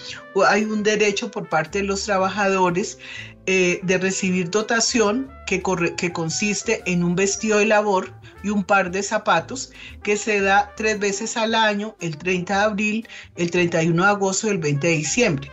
hay 0.49 0.65
un 0.65 0.83
derecho 0.83 1.31
por 1.31 1.49
parte 1.49 1.79
de 1.79 1.85
los 1.85 2.05
trabajadores 2.05 2.99
eh, 3.47 3.81
de 3.83 3.99
recibir 3.99 4.51
dotación 4.51 5.31
que, 5.47 5.63
que 5.97 6.13
consiste 6.13 6.83
en 6.87 7.05
un 7.05 7.15
vestido 7.15 7.59
de 7.59 7.67
labor 7.67 8.13
y 8.43 8.51
un 8.51 8.65
par 8.65 8.91
de 8.91 9.03
zapatos 9.03 9.73
que 10.03 10.17
se 10.17 10.41
da 10.41 10.73
tres 10.77 10.99
veces 10.99 11.37
al 11.37 11.55
año, 11.55 11.97
el 12.01 12.19
30 12.19 12.55
de 12.55 12.61
abril, 12.61 13.09
el 13.37 13.51
31 13.51 14.03
de 14.03 14.09
agosto 14.09 14.49
y 14.49 14.51
el 14.51 14.59
20 14.59 14.87
de 14.87 14.97
diciembre. 14.97 15.53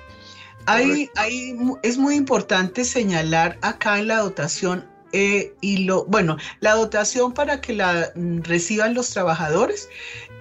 Hay, 0.66 1.10
hay, 1.16 1.56
es 1.84 1.98
muy 1.98 2.16
importante 2.16 2.84
señalar 2.84 3.58
acá 3.62 4.00
en 4.00 4.08
la 4.08 4.18
dotación 4.18 4.86
eh, 5.18 5.56
y 5.62 5.86
lo, 5.86 6.04
bueno, 6.08 6.36
la 6.60 6.76
dotación 6.76 7.34
para 7.34 7.62
que 7.62 7.72
la 7.72 8.12
mm, 8.16 8.42
reciban 8.42 8.94
los 8.94 9.12
trabajadores 9.12 9.88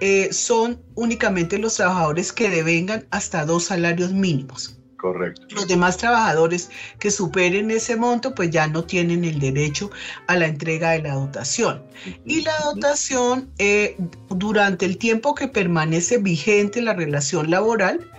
eh, 0.01 0.33
son 0.33 0.83
únicamente 0.95 1.57
los 1.57 1.75
trabajadores 1.75 2.33
que 2.33 2.49
devengan 2.49 3.07
hasta 3.09 3.45
dos 3.45 3.63
salarios 3.63 4.11
mínimos. 4.11 4.77
Correcto. 4.97 5.45
Los 5.51 5.69
demás 5.69 5.95
trabajadores 5.95 6.69
que 6.99 7.09
superen 7.09 7.71
ese 7.71 7.95
monto, 7.95 8.35
pues 8.35 8.49
ya 8.49 8.67
no 8.67 8.83
tienen 8.83 9.23
el 9.23 9.39
derecho 9.39 9.91
a 10.27 10.35
la 10.35 10.47
entrega 10.47 10.91
de 10.91 11.03
la 11.03 11.13
dotación. 11.13 11.81
Y 12.25 12.41
la 12.41 12.57
dotación, 12.65 13.49
eh, 13.57 13.95
durante 14.29 14.85
el 14.85 14.97
tiempo 14.97 15.35
que 15.35 15.47
permanece 15.47 16.17
vigente 16.17 16.81
la 16.81 16.93
relación 16.93 17.49
laboral, 17.49 18.11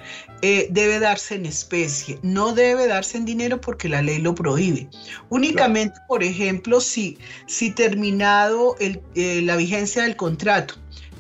eh, 0.42 0.68
debe 0.70 0.98
darse 0.98 1.34
en 1.34 1.46
especie, 1.46 2.18
no 2.22 2.52
debe 2.52 2.86
darse 2.86 3.16
en 3.16 3.24
dinero 3.24 3.60
porque 3.60 3.88
la 3.88 4.02
ley 4.02 4.18
lo 4.18 4.34
prohíbe. 4.34 4.88
Únicamente, 5.30 5.98
por 6.08 6.22
ejemplo, 6.22 6.80
si, 6.80 7.18
si 7.46 7.70
terminado 7.70 8.76
el, 8.78 9.00
eh, 9.14 9.40
la 9.42 9.56
vigencia 9.56 10.02
del 10.02 10.16
contrato, 10.16 10.74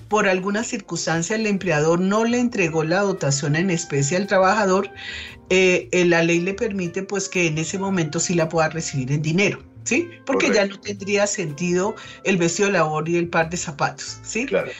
por 0.08 0.28
alguna 0.28 0.62
circunstancia 0.62 1.34
el 1.36 1.46
empleador 1.46 1.98
no 1.98 2.24
le 2.24 2.38
entregó 2.38 2.84
la 2.84 3.00
dotación 3.00 3.56
en 3.56 3.70
especie 3.70 4.16
al 4.16 4.26
trabajador, 4.26 4.90
eh, 5.50 5.88
la 6.06 6.22
ley 6.22 6.40
le 6.40 6.54
permite 6.54 7.02
pues 7.02 7.28
que 7.28 7.46
en 7.46 7.58
ese 7.58 7.78
momento 7.78 8.20
sí 8.20 8.34
la 8.34 8.48
pueda 8.48 8.68
recibir 8.68 9.12
en 9.12 9.22
dinero. 9.22 9.62
¿Sí? 9.84 10.10
Porque 10.24 10.52
ya 10.52 10.66
no 10.66 10.80
tendría 10.80 11.28
sentido 11.28 11.94
el 12.24 12.38
vestido 12.38 12.66
de 12.66 12.72
labor 12.72 13.08
y 13.08 13.18
el 13.18 13.28
par 13.28 13.50
de 13.50 13.56
zapatos, 13.56 14.18
¿sí? 14.24 14.44
Claro. 14.46 14.72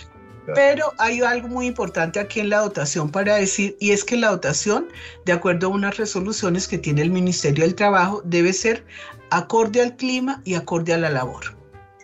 Pero 0.54 0.92
hay 0.98 1.20
algo 1.22 1.48
muy 1.48 1.66
importante 1.66 2.20
aquí 2.20 2.40
en 2.40 2.50
la 2.50 2.58
dotación 2.58 3.10
para 3.10 3.36
decir, 3.36 3.76
y 3.80 3.90
es 3.90 4.04
que 4.04 4.16
la 4.16 4.30
dotación, 4.30 4.88
de 5.24 5.32
acuerdo 5.32 5.66
a 5.66 5.70
unas 5.70 5.96
resoluciones 5.96 6.68
que 6.68 6.78
tiene 6.78 7.02
el 7.02 7.10
Ministerio 7.10 7.64
del 7.64 7.74
Trabajo, 7.74 8.22
debe 8.24 8.52
ser 8.52 8.84
acorde 9.30 9.82
al 9.82 9.96
clima 9.96 10.40
y 10.44 10.54
acorde 10.54 10.92
a 10.94 10.98
la 10.98 11.10
labor. 11.10 11.56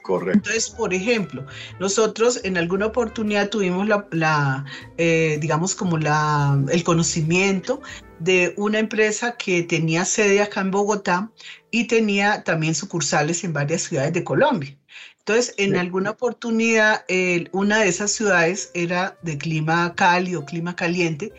Correcto. 0.02 0.50
Entonces, 0.50 0.70
por 0.70 0.92
ejemplo, 0.92 1.46
nosotros 1.78 2.40
en 2.42 2.58
alguna 2.58 2.86
oportunidad 2.86 3.50
tuvimos 3.50 3.86
la, 3.86 4.64
eh, 4.98 5.38
digamos, 5.40 5.76
como 5.76 5.96
la, 5.96 6.60
el 6.70 6.82
conocimiento 6.82 7.80
de 8.18 8.52
una 8.56 8.80
empresa 8.80 9.36
que 9.36 9.62
tenía 9.62 10.04
sede 10.04 10.42
acá 10.42 10.60
en 10.60 10.72
Bogotá 10.72 11.30
y 11.70 11.86
tenía 11.86 12.42
también 12.42 12.74
sucursales 12.74 13.44
en 13.44 13.52
varias 13.52 13.82
ciudades 13.82 14.12
de 14.12 14.24
Colombia. 14.24 14.76
Entonces, 15.24 15.54
en 15.56 15.76
alguna 15.76 16.10
oportunidad, 16.10 17.04
una 17.52 17.78
de 17.78 17.88
esas 17.88 18.10
ciudades 18.10 18.72
era 18.74 19.16
de 19.22 19.38
clima 19.38 19.94
cálido, 19.94 20.44
clima 20.44 20.74
caliente, 20.74 21.32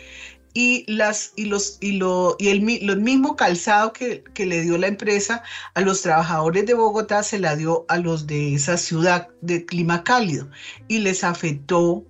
y, 0.53 0.85
las, 0.87 1.33
y, 1.35 1.45
los, 1.45 1.79
y, 1.81 1.93
lo, 1.93 2.37
y 2.39 2.47
el, 2.47 2.61
mismo 2.61 3.35
calzado 3.35 3.91
que, 3.91 4.23
que, 4.33 4.45
le 4.45 4.61
dio 4.61 4.77
la 4.77 4.87
empresa 4.87 5.43
a 5.73 5.81
los 5.81 6.01
trabajadores 6.01 6.65
de 6.65 6.75
Bogotá 6.75 7.23
se 7.23 7.39
la 7.39 7.57
dio 7.57 7.85
a 7.89 7.97
los 7.97 8.25
de 8.25 8.53
esa 8.53 8.77
ciudad 8.77 9.29
de 9.41 9.65
clima 9.65 10.03
cálido 10.03 10.49
y 10.87 10.99
les 10.99 11.25
afectó 11.25 12.05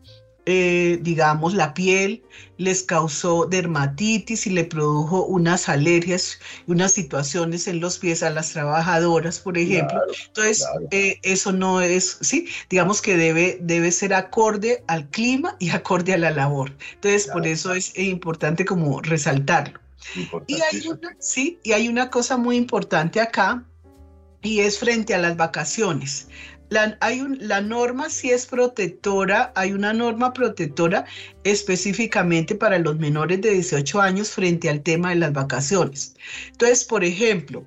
eh, 0.45 0.99
digamos, 1.01 1.53
la 1.53 1.73
piel, 1.73 2.21
les 2.63 2.83
causó 2.83 3.45
dermatitis 3.45 4.47
y 4.47 4.51
le 4.51 4.63
produjo 4.63 5.25
unas 5.25 5.69
alergias 5.69 6.39
unas 6.67 6.93
situaciones 6.93 7.67
en 7.67 7.79
los 7.79 7.97
pies 7.97 8.23
a 8.23 8.29
las 8.29 8.51
trabajadoras, 8.53 9.39
por 9.39 9.57
ejemplo. 9.57 10.01
Entonces, 10.27 10.65
eh, 10.91 11.19
eso 11.23 11.51
no 11.51 11.81
es, 11.81 12.17
sí, 12.21 12.47
digamos 12.69 13.01
que 13.01 13.17
debe, 13.17 13.57
debe 13.61 13.91
ser 13.91 14.13
acorde 14.13 14.83
al 14.87 15.07
clima 15.09 15.55
y 15.59 15.69
acorde 15.69 16.13
a 16.13 16.17
la 16.17 16.31
labor. 16.31 16.71
Entonces, 16.95 17.27
por 17.27 17.45
eso 17.45 17.73
es 17.73 17.97
importante 17.97 18.65
como 18.65 19.01
resaltarlo. 19.01 19.79
Y 20.47 20.55
hay, 20.61 20.87
una, 20.87 21.15
sí, 21.19 21.59
y 21.63 21.71
hay 21.71 21.87
una 21.87 22.09
cosa 22.09 22.37
muy 22.37 22.57
importante 22.57 23.21
acá, 23.21 23.63
y 24.41 24.59
es 24.59 24.77
frente 24.77 25.15
a 25.15 25.17
las 25.17 25.37
vacaciones. 25.37 26.27
La, 26.73 26.97
hay 27.01 27.21
la 27.39 27.61
norma 27.61 28.09
sí 28.09 28.31
es 28.31 28.47
protectora, 28.47 29.51
hay 29.55 29.73
una 29.73 29.93
norma 29.93 30.33
protectora 30.33 31.05
específicamente 31.43 32.55
para 32.55 32.79
los 32.79 32.97
menores 32.97 33.41
de 33.41 33.51
18 33.51 34.01
años 34.01 34.31
frente 34.31 34.69
al 34.71 34.81
tema 34.81 35.09
de 35.09 35.17
las 35.17 35.33
vacaciones. 35.33 36.15
Entonces, 36.47 36.83
por 36.83 37.03
ejemplo, 37.03 37.63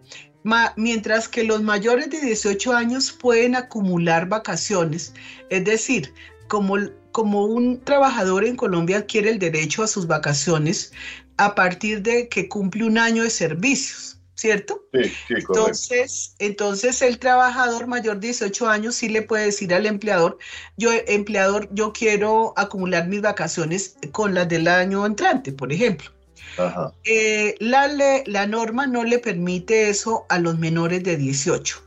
mientras 0.77 1.29
que 1.29 1.45
los 1.45 1.63
mayores 1.63 2.11
de 2.11 2.21
18 2.21 2.75
años 2.75 3.13
pueden 3.13 3.55
acumular 3.55 4.29
vacaciones, 4.29 5.15
es 5.51 5.65
decir, 5.65 6.13
como 6.49 7.45
un 7.45 7.81
trabajador 7.85 8.45
en 8.45 8.57
Colombia 8.57 8.99
adquiere 8.99 9.31
el 9.31 9.39
derecho 9.39 9.85
a 9.85 9.87
sus 9.87 10.09
vacaciones 10.09 10.93
a 11.37 11.55
partir 11.55 12.03
de 12.03 12.29
que 12.29 12.49
cumple 12.49 12.85
un 12.85 12.99
año 12.99 13.23
de 13.23 13.31
servicios. 13.31 14.16
¿Cierto? 14.37 14.87
Sí, 14.93 15.05
sí, 15.05 15.43
correcto. 15.43 15.53
Entonces, 15.55 16.35
entonces 16.39 17.03
el 17.03 17.19
trabajador 17.19 17.87
mayor 17.89 18.21
de 18.21 18.29
18 18.29 18.69
años 18.69 18.95
sí 18.95 19.09
le 19.09 19.23
puede 19.23 19.47
decir 19.47 19.75
al 19.75 19.87
empleador, 19.87 20.39
yo 20.77 20.91
empleador, 21.09 21.69
yo 21.73 21.93
quiero 21.93 22.53
acumular 22.57 23.09
mis 23.09 23.23
vacaciones 23.23 23.97
con 24.13 24.35
las 24.35 24.49
del 24.49 24.69
año 24.69 25.05
entrante, 25.05 25.53
por 25.53 25.73
ejemplo. 25.73 26.11
Ajá. 26.59 26.93
Eh, 27.05 27.55
la, 27.59 27.89
la 28.27 28.47
norma 28.47 28.87
no 28.87 29.05
le 29.05 29.19
permite 29.19 29.89
eso 29.89 30.27
a 30.29 30.39
los 30.39 30.59
menores 30.59 31.03
de 31.03 31.17
18. 31.17 31.83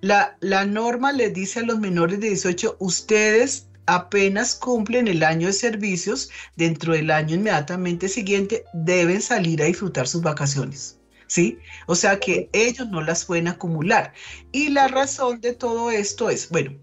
La, 0.00 0.36
la 0.40 0.64
norma 0.64 1.12
les 1.12 1.32
dice 1.32 1.60
a 1.60 1.62
los 1.62 1.78
menores 1.78 2.20
de 2.20 2.28
18, 2.28 2.76
ustedes 2.78 3.68
apenas 3.86 4.54
cumplen 4.54 5.08
el 5.08 5.22
año 5.22 5.46
de 5.46 5.52
servicios, 5.52 6.30
dentro 6.56 6.92
del 6.92 7.10
año 7.10 7.34
inmediatamente 7.34 8.08
siguiente 8.08 8.64
deben 8.72 9.22
salir 9.22 9.62
a 9.62 9.64
disfrutar 9.66 10.06
sus 10.06 10.22
vacaciones. 10.22 10.97
¿Sí? 11.28 11.58
O 11.86 11.94
sea 11.94 12.18
que 12.18 12.50
ellos 12.52 12.88
no 12.88 13.00
las 13.00 13.24
pueden 13.24 13.46
acumular. 13.46 14.12
Y 14.50 14.70
la 14.70 14.88
razón 14.88 15.40
de 15.40 15.52
todo 15.52 15.92
esto 15.92 16.30
es, 16.30 16.48
bueno, 16.48 16.76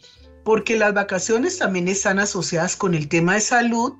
porque 0.45 0.77
las 0.77 0.93
vacaciones 0.93 1.57
también 1.57 1.89
están 1.89 2.19
asociadas 2.19 2.77
con 2.77 2.93
el 2.95 3.09
tema 3.09 3.33
de 3.33 3.41
salud 3.41 3.93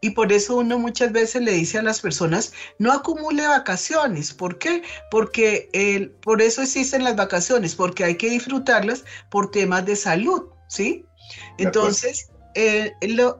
y 0.00 0.10
por 0.10 0.32
eso 0.32 0.56
uno 0.56 0.78
muchas 0.78 1.12
veces 1.12 1.42
le 1.42 1.52
dice 1.52 1.78
a 1.78 1.82
las 1.82 2.00
personas, 2.00 2.52
no 2.78 2.92
acumule 2.92 3.46
vacaciones. 3.46 4.32
¿Por 4.32 4.58
qué? 4.58 4.82
Porque 5.10 5.68
el, 5.72 6.10
por 6.10 6.40
eso 6.40 6.62
existen 6.62 7.04
las 7.04 7.16
vacaciones, 7.16 7.74
porque 7.74 8.04
hay 8.04 8.16
que 8.16 8.30
disfrutarlas 8.30 9.04
por 9.30 9.50
temas 9.50 9.84
de 9.84 9.96
salud, 9.96 10.44
¿sí? 10.68 11.04
Entonces... 11.58 12.30
Eh, 12.54 12.92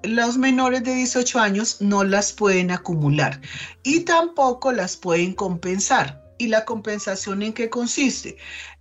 los 0.05 0.37
menores 0.37 0.85
de 0.85 0.95
18 0.95 1.41
años 1.41 1.81
no 1.81 2.05
las 2.05 2.33
pueden 2.33 2.71
acumular 2.71 3.41
y 3.83 4.01
tampoco 4.01 4.71
las 4.71 4.97
pueden 4.97 5.33
compensar 5.33 6.28
y 6.39 6.49
la 6.49 6.65
compensación 6.65 7.43
en 7.43 7.53
qué 7.53 7.69
consiste. 7.69 8.37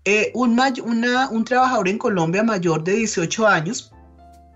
Eh, 0.06 0.32
un, 0.34 0.60
un 0.60 1.46
trabajador 1.46 1.90
en 1.90 1.98
Colombia 1.98 2.44
mayor 2.44 2.84
de 2.84 2.94
18 2.94 3.48
años 3.48 3.92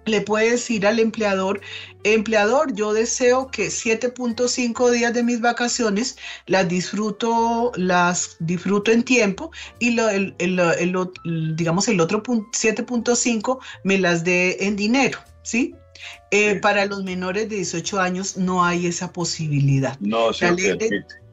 le 0.05 0.21
puede 0.21 0.51
decir 0.51 0.85
al 0.87 0.99
empleador, 0.99 1.61
empleador, 2.03 2.73
yo 2.73 2.93
deseo 2.93 3.49
que 3.51 3.67
7.5 3.67 4.91
días 4.91 5.13
de 5.13 5.23
mis 5.23 5.41
vacaciones 5.41 6.17
las 6.47 6.67
disfruto, 6.67 7.71
las 7.75 8.35
disfruto 8.39 8.91
en 8.91 9.03
tiempo 9.03 9.51
y 9.79 9.91
lo, 9.91 10.09
el, 10.09 10.35
digamos 11.55 11.87
el 11.87 11.99
otro 11.99 12.23
7.5 12.23 13.59
me 13.83 13.99
las 13.99 14.23
dé 14.23 14.57
en 14.61 14.75
dinero, 14.75 15.19
¿sí? 15.43 15.75
Eh, 16.31 16.55
para 16.55 16.85
los 16.85 17.03
menores 17.03 17.49
de 17.49 17.57
18 17.57 17.99
años 17.99 18.37
no 18.37 18.65
hay 18.65 18.87
esa 18.87 19.13
posibilidad. 19.13 19.99
No 19.99 20.33
se 20.33 20.47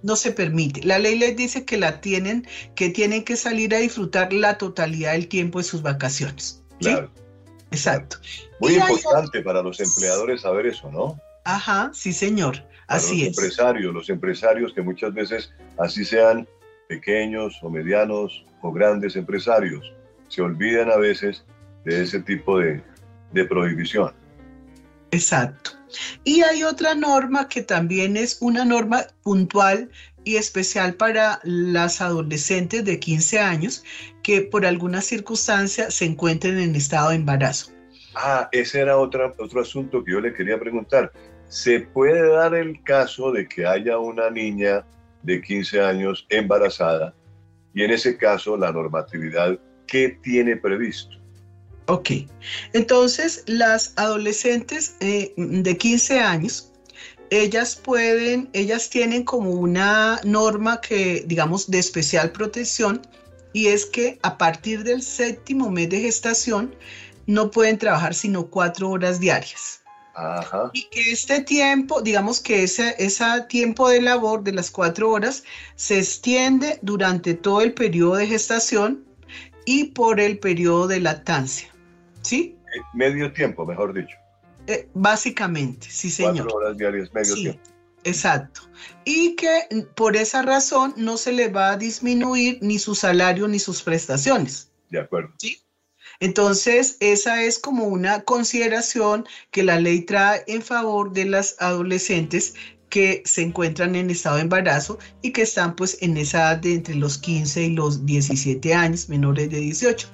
no 0.03 0.17
se 0.17 0.33
permite. 0.33 0.83
La 0.85 0.99
ley 0.99 1.19
les 1.19 1.37
dice 1.37 1.65
que 1.65 1.77
la 1.77 2.01
tienen, 2.01 2.47
que 2.75 2.91
tienen 2.91 3.25
que 3.25 3.37
salir 3.37 3.75
a 3.75 3.79
disfrutar 3.79 4.33
la 4.33 4.59
totalidad 4.59 5.13
del 5.13 5.29
tiempo 5.29 5.59
de 5.59 5.65
sus 5.65 5.83
vacaciones. 5.83 6.63
Claro. 6.81 7.11
Exacto. 7.71 8.19
Muy 8.61 8.75
importante 8.75 9.43
para 9.43 9.63
los 9.63 9.79
empleadores 9.81 10.43
saber 10.43 10.67
eso, 10.67 10.91
¿no? 10.91 11.21
Ajá, 11.45 11.91
sí, 11.93 12.13
señor. 12.13 12.65
Así 12.87 13.27
los 13.27 13.39
Empresarios, 13.39 13.95
los 13.95 14.09
empresarios 14.09 14.73
que 14.73 14.81
muchas 14.81 15.13
veces, 15.13 15.53
así 15.79 16.05
sean 16.05 16.49
pequeños 16.89 17.59
o 17.63 17.69
medianos 17.69 18.45
o 18.63 18.73
grandes 18.73 19.15
empresarios, 19.17 19.93
se 20.29 20.41
olvidan 20.41 20.91
a 20.91 20.97
veces 20.97 21.45
de 21.85 22.03
ese 22.03 22.21
tipo 22.21 22.59
de, 22.59 22.83
de 23.33 23.45
prohibición. 23.45 24.13
Exacto. 25.11 25.78
Y 26.25 26.43
hay 26.43 26.65
otra 26.65 26.95
norma 26.95 27.49
que 27.49 27.63
también 27.63 28.17
es 28.17 28.39
una 28.41 28.65
norma 28.65 29.07
puntual 29.23 29.91
y 30.25 30.37
especial 30.37 30.95
para 30.95 31.41
las 31.45 32.01
adolescentes 32.01 32.85
de 32.85 32.99
15 32.99 33.39
años 33.39 33.85
que 34.23 34.43
por 34.43 34.67
alguna 34.67 35.01
circunstancia 35.01 35.91
se 35.91 36.05
encuentren 36.05 36.59
en 36.59 36.75
estado 36.75 37.11
de 37.11 37.17
embarazo. 37.17 37.73
Ah, 38.15 38.49
ese 38.53 38.81
era 38.81 38.99
otra, 38.99 39.33
otro 39.39 39.61
asunto 39.61 40.05
que 40.05 40.13
yo 40.13 40.21
le 40.21 40.35
quería 40.35 40.59
preguntar. 40.59 41.13
¿Se 41.49 41.81
puede 41.81 42.29
dar 42.29 42.55
el 42.55 42.83
caso 42.83 43.33
de 43.33 43.49
que 43.49 43.67
haya 43.67 43.99
una 43.99 44.29
niña 44.29 44.85
de 45.23 45.41
15 45.41 45.81
años 45.81 46.27
embarazada 46.29 47.15
y 47.75 47.83
en 47.83 47.91
ese 47.91 48.17
caso 48.17 48.57
la 48.57 48.73
normatividad, 48.73 49.59
¿qué 49.87 50.19
tiene 50.23 50.57
previsto? 50.57 51.17
Ok, 51.91 52.11
entonces 52.75 53.45
las 53.47 53.95
adolescentes 53.97 54.95
eh, 55.01 55.33
de 55.39 55.77
15 55.79 56.21
años, 56.21 56.71
ellas 57.31 57.77
pueden, 57.77 58.51
ellas 58.53 58.91
tienen 58.91 59.25
como 59.25 59.53
una 59.53 60.21
norma 60.23 60.83
que, 60.83 61.25
digamos, 61.27 61.71
de 61.71 61.79
especial 61.79 62.31
protección 62.31 63.01
y 63.55 63.69
es 63.69 63.87
que 63.87 64.19
a 64.23 64.37
partir 64.37 64.85
del 64.85 65.01
séptimo 65.01 65.71
mes 65.71 65.89
de 65.89 66.03
gestación 66.03 66.75
no 67.27 67.51
pueden 67.51 67.79
trabajar 67.79 68.15
sino 68.15 68.49
cuatro 68.49 68.91
horas 68.91 69.19
diarias. 69.19 69.83
Y 70.75 70.89
que 70.91 71.13
este 71.13 71.41
tiempo, 71.41 72.03
digamos 72.03 72.41
que 72.41 72.65
ese, 72.65 72.97
ese 72.99 73.25
tiempo 73.49 73.89
de 73.89 74.03
labor 74.03 74.43
de 74.43 74.53
las 74.53 74.71
cuatro 74.71 75.11
horas 75.11 75.45
se 75.77 75.99
extiende 75.99 76.79
durante 76.83 77.33
todo 77.33 77.63
el 77.63 77.73
periodo 77.73 78.17
de 78.17 78.27
gestación 78.27 79.07
y 79.65 79.85
por 79.85 80.19
el 80.21 80.39
periodo 80.39 80.87
de 80.89 81.01
lactancia. 81.01 81.69
¿Sí? 82.29 82.59
Medio 82.93 83.33
tiempo, 83.33 83.65
mejor 83.65 83.95
dicho. 83.95 84.15
Eh, 84.67 84.87
básicamente, 84.93 85.87
sí, 85.89 86.11
señor. 86.11 86.35
Cuatro 86.35 86.57
horas 86.57 86.77
diarias, 86.77 87.11
medio 87.15 87.35
tiempo. 87.35 87.61
Exacto. 88.05 88.61
Y 89.07 89.35
que 89.35 89.87
por 89.97 90.15
esa 90.15 90.43
razón 90.43 90.93
no 90.99 91.17
se 91.17 91.33
le 91.33 91.49
va 91.49 91.71
a 91.71 91.79
disminuir 91.79 92.59
ni 92.61 92.79
su 92.79 92.95
salario 92.95 93.49
ni 93.49 93.59
sus 93.59 93.83
prestaciones. 93.83 94.71
De 94.91 95.01
acuerdo. 95.01 95.33
¿Sí? 95.39 95.59
Entonces, 96.21 96.99
esa 97.01 97.43
es 97.43 97.59
como 97.59 97.85
una 97.85 98.21
consideración 98.25 99.25
que 99.51 99.63
la 99.63 99.81
ley 99.81 100.03
trae 100.03 100.45
en 100.49 100.61
favor 100.61 101.13
de 101.13 101.25
las 101.25 101.57
adolescentes 101.61 102.53
que 102.91 103.23
se 103.25 103.43
encuentran 103.43 103.95
en 103.95 104.11
estado 104.11 104.37
de 104.37 104.43
embarazo 104.43 104.99
y 105.23 105.33
que 105.33 105.43
están 105.43 105.77
pues 105.77 105.97
en 106.03 106.19
esa 106.19 106.53
edad 106.53 106.57
de 106.59 106.75
entre 106.75 106.95
los 106.95 107.17
15 107.17 107.63
y 107.63 107.71
los 107.71 108.05
17 108.05 108.75
años, 108.75 109.09
menores 109.09 109.49
de 109.49 109.61
18. 109.61 110.09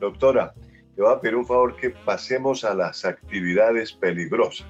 Doctora, 0.00 0.52
le 0.98 1.04
voy 1.04 1.14
a 1.14 1.20
pedir 1.20 1.36
un 1.36 1.46
favor 1.46 1.76
que 1.76 1.90
pasemos 1.90 2.64
a 2.64 2.74
las 2.74 3.04
actividades 3.04 3.92
peligrosas. 3.92 4.66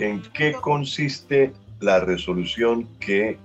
¿En 0.00 0.20
qué 0.32 0.52
consiste 0.60 1.52
la 1.78 2.00
resolución 2.00 2.88
que 2.98 3.38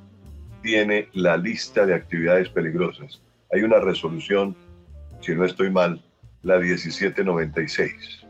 tiene 0.63 1.08
la 1.13 1.38
lista 1.38 1.86
de 1.86 1.93
actividades 1.93 2.49
peligrosas? 2.49 3.21
Hay 3.54 3.62
una 3.62 3.80
resolución 3.80 4.56
si 5.21 5.36
no 5.36 5.45
estoy 5.45 5.69
mal, 5.69 6.04
la 6.41 6.58
1796. 6.58 8.25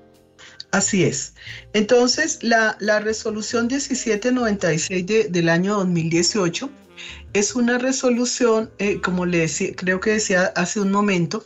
Así 0.72 1.06
es. 1.06 1.36
Entonces, 1.72 2.43
la, 2.43 2.76
resolución 3.00 3.67
1796 3.67 5.32
del 5.32 5.50
año 5.50 5.78
2018 5.78 6.69
es 7.33 7.55
una 7.55 7.77
resolución, 7.77 8.71
eh, 8.79 8.99
como 9.01 9.25
le 9.25 9.39
decía, 9.39 9.75
creo 9.75 9.99
que 9.99 10.12
decía 10.12 10.51
hace 10.55 10.79
un 10.79 10.91
momento, 10.91 11.45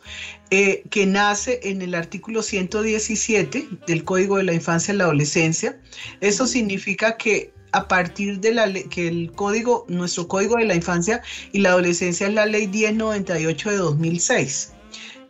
eh, 0.49 0.83
que 0.89 1.05
nace 1.05 1.59
en 1.63 1.81
el 1.81 1.95
artículo 1.95 2.41
117 2.41 3.67
del 3.87 4.03
Código 4.03 4.37
de 4.37 4.43
la 4.43 4.53
Infancia 4.53 4.93
y 4.93 4.97
la 4.97 5.05
Adolescencia. 5.05 5.79
Eso 6.21 6.47
significa 6.47 7.17
que 7.17 7.53
a 7.71 7.87
partir 7.87 8.39
de 8.39 8.53
la 8.53 8.71
que 8.71 9.07
el 9.07 9.31
código, 9.31 9.85
nuestro 9.89 10.27
Código 10.27 10.57
de 10.57 10.65
la 10.65 10.75
Infancia 10.75 11.21
y 11.51 11.59
la 11.59 11.69
Adolescencia 11.69 12.27
es 12.27 12.33
la 12.33 12.45
ley 12.45 12.67
1098 12.67 13.71
de 13.71 13.77
2006 13.77 14.73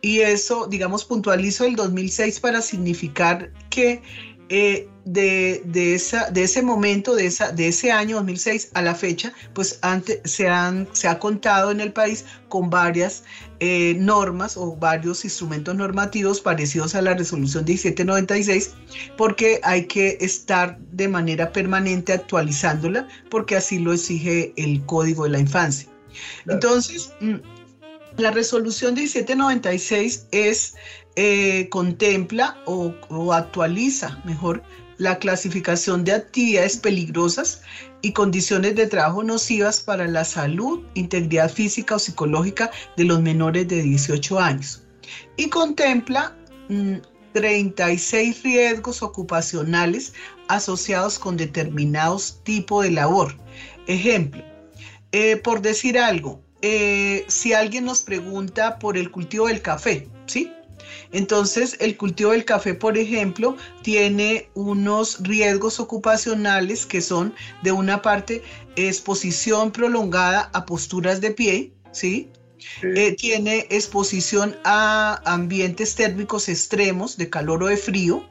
y 0.04 0.20
eso, 0.20 0.66
digamos, 0.66 1.06
puntualizo 1.06 1.64
el 1.64 1.76
2006 1.76 2.38
para 2.40 2.60
significar 2.60 3.50
que 3.70 4.02
eh, 4.50 4.86
de, 5.04 5.62
de, 5.66 5.94
esa, 5.94 6.30
de 6.30 6.44
ese 6.44 6.62
momento, 6.62 7.14
de, 7.14 7.26
esa, 7.26 7.52
de 7.52 7.68
ese 7.68 7.92
año 7.92 8.16
2006 8.16 8.70
a 8.74 8.82
la 8.82 8.94
fecha, 8.94 9.32
pues 9.52 9.78
antes, 9.82 10.20
se, 10.24 10.48
han, 10.48 10.88
se 10.92 11.08
ha 11.08 11.18
contado 11.18 11.70
en 11.70 11.80
el 11.80 11.92
país 11.92 12.24
con 12.48 12.70
varias 12.70 13.24
eh, 13.60 13.96
normas 13.98 14.56
o 14.56 14.76
varios 14.76 15.24
instrumentos 15.24 15.74
normativos 15.74 16.40
parecidos 16.40 16.94
a 16.94 17.02
la 17.02 17.14
resolución 17.14 17.64
1796, 17.64 18.74
porque 19.16 19.60
hay 19.62 19.86
que 19.86 20.18
estar 20.20 20.78
de 20.92 21.08
manera 21.08 21.52
permanente 21.52 22.12
actualizándola, 22.12 23.06
porque 23.30 23.56
así 23.56 23.78
lo 23.78 23.92
exige 23.92 24.52
el 24.56 24.84
Código 24.86 25.24
de 25.24 25.30
la 25.30 25.38
Infancia. 25.38 25.88
Entonces, 26.46 27.12
mm, 27.20 27.34
la 28.16 28.30
resolución 28.30 28.94
1796 28.94 30.26
es, 30.30 30.74
eh, 31.16 31.68
contempla 31.70 32.60
o, 32.66 32.92
actualiza, 33.32 34.20
mejor, 34.24 34.62
la 34.98 35.18
clasificación 35.18 36.04
de 36.04 36.12
actividades 36.12 36.76
peligrosas 36.76 37.62
y 38.02 38.12
condiciones 38.12 38.74
de 38.74 38.86
trabajo 38.86 39.22
nocivas 39.22 39.80
para 39.80 40.06
la 40.06 40.24
salud, 40.24 40.80
integridad 40.94 41.50
física 41.50 41.96
o 41.96 41.98
psicológica 41.98 42.70
de 42.96 43.04
los 43.04 43.20
menores 43.22 43.66
de 43.68 43.82
18 43.82 44.38
años. 44.38 44.82
Y 45.36 45.48
contempla 45.48 46.36
36 47.32 48.38
mm, 48.38 48.42
riesgos 48.42 49.02
ocupacionales 49.02 50.12
asociados 50.48 51.18
con 51.18 51.36
determinados 51.36 52.40
tipos 52.44 52.84
de 52.84 52.90
labor. 52.90 53.34
Ejemplo, 53.86 54.42
eh, 55.12 55.36
por 55.36 55.62
decir 55.62 55.98
algo, 55.98 56.40
eh, 56.62 57.24
si 57.28 57.52
alguien 57.52 57.84
nos 57.84 58.02
pregunta 58.02 58.78
por 58.78 58.96
el 58.96 59.10
cultivo 59.10 59.48
del 59.48 59.60
café, 59.60 60.08
¿sí? 60.26 60.50
Entonces, 61.12 61.76
el 61.80 61.96
cultivo 61.96 62.32
del 62.32 62.44
café, 62.44 62.74
por 62.74 62.98
ejemplo, 62.98 63.56
tiene 63.82 64.48
unos 64.54 65.22
riesgos 65.22 65.80
ocupacionales 65.80 66.86
que 66.86 67.00
son, 67.00 67.34
de 67.62 67.72
una 67.72 68.02
parte, 68.02 68.42
exposición 68.76 69.70
prolongada 69.70 70.50
a 70.52 70.66
posturas 70.66 71.20
de 71.20 71.30
pie, 71.30 71.72
¿sí? 71.92 72.30
Eh, 72.82 73.14
tiene 73.16 73.66
exposición 73.70 74.56
a 74.64 75.20
ambientes 75.24 75.94
térmicos 75.94 76.48
extremos 76.48 77.16
de 77.16 77.28
calor 77.28 77.62
o 77.62 77.66
de 77.66 77.76
frío, 77.76 78.24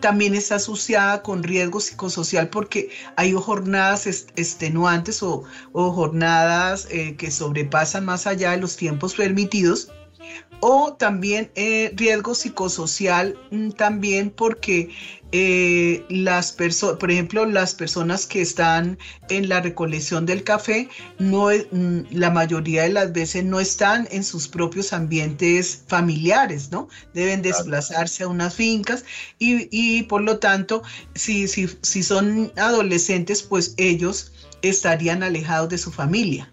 también 0.00 0.34
está 0.34 0.56
asociada 0.56 1.22
con 1.22 1.42
riesgo 1.42 1.80
psicosocial 1.80 2.48
porque 2.48 2.90
hay 3.16 3.32
jornadas 3.32 4.06
extenuantes 4.06 5.22
o, 5.22 5.44
jornadas 5.72 6.88
eh, 6.90 7.16
que 7.16 7.30
sobrepasan 7.30 8.04
más 8.04 8.26
allá 8.26 8.52
de 8.52 8.58
los 8.58 8.76
tiempos 8.76 9.14
permitidos 9.14 9.90
o 10.60 10.92
también 10.94 11.50
eh, 11.54 11.92
riesgo 11.94 12.34
psicosocial 12.34 13.36
mm, 13.50 13.70
también 13.70 14.30
porque 14.30 14.90
eh, 15.32 16.04
las 16.08 16.50
personas, 16.50 16.98
por 16.98 17.10
ejemplo, 17.10 17.46
las 17.46 17.74
personas 17.74 18.26
que 18.26 18.42
están 18.42 18.98
en 19.28 19.48
la 19.48 19.60
recolección 19.60 20.26
del 20.26 20.42
café, 20.42 20.88
no, 21.18 21.48
mm, 21.48 22.00
la 22.10 22.30
mayoría 22.30 22.82
de 22.82 22.90
las 22.90 23.12
veces 23.12 23.44
no 23.44 23.60
están 23.60 24.08
en 24.10 24.24
sus 24.24 24.48
propios 24.48 24.92
ambientes 24.92 25.84
familiares, 25.86 26.70
¿no? 26.72 26.88
Deben 27.14 27.42
desplazarse 27.42 28.24
a 28.24 28.28
unas 28.28 28.54
fincas 28.54 29.04
y, 29.38 29.68
y 29.70 30.02
por 30.04 30.22
lo 30.22 30.38
tanto, 30.38 30.82
si, 31.14 31.46
si, 31.46 31.68
si 31.82 32.02
son 32.02 32.52
adolescentes, 32.56 33.42
pues 33.42 33.74
ellos 33.76 34.32
estarían 34.62 35.22
alejados 35.22 35.68
de 35.68 35.78
su 35.78 35.92
familia 35.92 36.52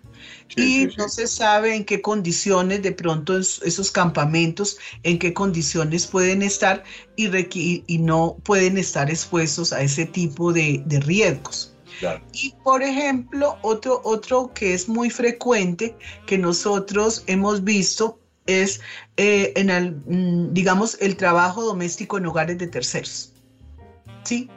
y 0.55 0.89
no 0.97 1.07
se 1.09 1.27
sabe 1.27 1.75
en 1.75 1.85
qué 1.85 2.01
condiciones 2.01 2.81
de 2.81 2.91
pronto 2.91 3.37
esos 3.37 3.91
campamentos, 3.91 4.77
en 5.03 5.19
qué 5.19 5.33
condiciones 5.33 6.07
pueden 6.07 6.41
estar 6.41 6.83
y, 7.15 7.83
y 7.85 7.97
no 7.99 8.37
pueden 8.43 8.77
estar 8.77 9.09
expuestos 9.09 9.73
a 9.73 9.81
ese 9.81 10.05
tipo 10.05 10.53
de, 10.53 10.83
riesgos. 11.05 11.73
Y 12.33 12.53
por 12.63 12.83
ejemplo, 12.83 13.57
otro, 13.61 14.01
otro 14.03 14.51
que 14.53 14.73
es 14.73 14.87
muy 14.87 15.09
frecuente 15.09 15.95
que 16.27 16.37
nosotros 16.37 17.23
hemos 17.25 17.63
visto 17.63 18.19
es 18.45 18.81
eh, 19.17 19.53
en 19.55 19.69
el, 19.69 19.95
mm, 20.05 20.53
digamos, 20.53 20.97
el 21.01 21.17
trabajo 21.17 21.63
doméstico 21.63 22.17
en 22.17 22.25
hogares 22.25 22.57
de 22.57 22.67
terceros. 22.67 23.33
¿Sí? 24.23 24.49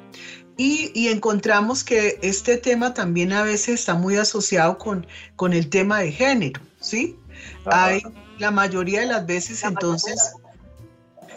Y, 0.63 1.09
encontramos 1.09 1.83
que 1.83 2.19
este 2.21 2.59
tema 2.59 2.93
también 2.93 3.33
a 3.33 3.43
veces 3.43 3.81
está 3.81 3.95
muy 3.95 4.17
asociado 4.17 4.77
con, 4.77 5.07
con 5.35 5.55
el 5.55 5.71
tema 5.71 6.01
de 6.01 6.13
género, 6.13 6.61
¿sí? 6.81 7.17
Hay 7.65 8.03
la 8.39 8.51
mayoría 8.51 9.01
de 9.01 9.07
las 9.07 9.25
veces 9.25 9.65
entonces 9.65 10.35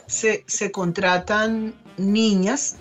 se, 0.08 0.72
contratan 0.74 1.74
niñas, 1.96 2.76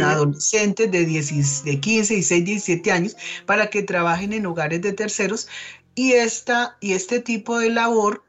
adolescentes 0.00 0.88
de, 0.88 1.04
10, 1.04 1.64
de 1.64 1.80
15, 1.80 2.14
16, 2.14 2.44
17 2.44 2.92
años 2.92 3.16
para 3.44 3.68
que 3.68 3.82
trabajen 3.82 4.32
en 4.32 4.46
hogares 4.46 4.80
de 4.80 4.92
terceros 4.92 5.48
y, 5.96 6.12
esta, 6.12 6.76
y 6.80 6.92
este 6.92 7.18
tipo 7.18 7.58
de 7.58 7.70
labor 7.70 8.22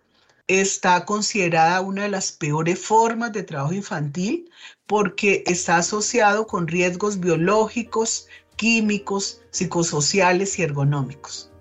está 0.47 1.05
considerada 1.05 1.81
una 1.81 2.01
de 2.01 2.09
las 2.09 2.31
peores 2.31 2.79
formas 2.79 3.31
de 3.31 3.43
trabajo 3.43 3.73
infantil 3.73 4.49
porque 4.89 5.43
está 5.45 5.77
asociado 5.77 6.47
con 6.47 6.67
riesgos 6.67 7.19
biológicos, 7.19 8.27
químicos, 8.55 9.39
psicosociales 9.51 10.57
y 10.57 10.63
ergonómicos. 10.63 11.51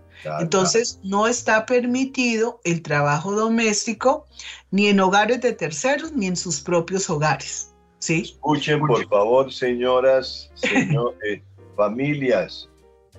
Entonces, 0.40 0.98
no 1.04 1.28
está 1.28 1.66
permitido 1.66 2.58
el 2.64 2.82
trabajo 2.82 3.32
doméstico 3.32 4.26
ni 4.70 4.86
en 4.86 4.98
hogares 5.00 5.42
de 5.42 5.52
terceros 5.52 6.12
ni 6.12 6.26
en 6.26 6.36
sus 6.36 6.62
propios 6.62 7.10
hogares. 7.10 7.74
¿sí? 7.98 8.22
Escuchen, 8.22 8.80
por 8.80 9.06
favor, 9.08 9.52
señoras, 9.52 10.50
eh, 10.62 11.42
familias, 11.76 12.66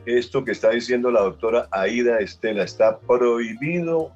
esto 0.08 0.44
que 0.44 0.54
está 0.54 0.72
diciendo 0.72 1.12
la 1.12 1.22
doctora 1.22 1.68
Aida 1.70 2.20
Estela, 2.20 2.64
está 2.64 3.00
prohibido 3.00 4.12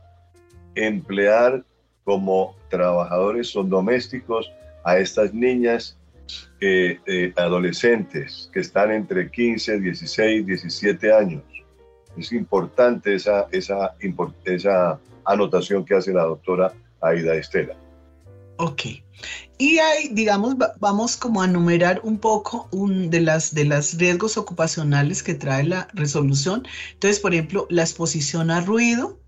emplear 0.73 1.63
como 2.03 2.55
trabajadores 2.69 3.55
o 3.55 3.61
domésticos 3.63 4.51
a 4.83 4.97
estas 4.97 5.33
niñas 5.33 5.97
eh, 6.61 7.33
adolescentes 7.35 8.49
que 8.53 8.61
están 8.61 8.91
entre 8.91 9.29
15, 9.29 9.79
16, 9.79 10.45
17 10.45 11.13
años. 11.13 11.43
Es 12.17 12.31
importante 12.31 13.15
esa, 13.15 13.47
esa, 13.51 13.95
anotación 15.25 15.85
que 15.85 15.95
hace 15.95 16.13
la 16.13 16.23
doctora 16.23 16.73
Aida 17.01 17.35
Estela. 17.35 17.75
Ok. 18.57 18.81
Y 19.57 19.79
ahí, 19.79 20.09
digamos, 20.11 20.55
vamos 20.79 21.17
como 21.17 21.41
a 21.41 21.45
enumerar 21.45 22.01
un 22.03 22.17
poco 22.17 22.67
un 22.71 23.09
de 23.09 23.21
las 23.21 23.53
de 23.53 23.65
los 23.65 23.97
riesgos 23.97 24.37
ocupacionales 24.37 25.23
que 25.23 25.33
trae 25.33 25.63
la 25.63 25.87
resolución. 25.93 26.67
Entonces, 26.93 27.19
por 27.19 27.33
ejemplo, 27.33 27.67
la 27.69 27.83
exposición 27.83 28.51
a 28.51 28.61
ruido, 28.61 29.19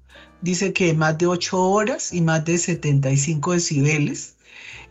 dice 0.42 0.74
que 0.74 0.94
más 0.94 1.18
de 1.18 1.28
8 1.28 1.62
horas 1.62 2.14
y 2.14 2.22
más 2.22 2.46
de 2.46 2.58
75 2.58 3.54
decibeles. 3.54 4.35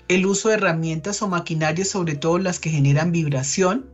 El 0.09 0.27
uso 0.27 0.49
de 0.49 0.55
herramientas 0.55 1.23
o 1.23 1.29
maquinarias, 1.29 1.89
sobre 1.89 2.17
todo 2.17 2.39
las 2.39 2.61
que 2.61 2.71
generan 2.71 3.13
vibración. 3.13 3.91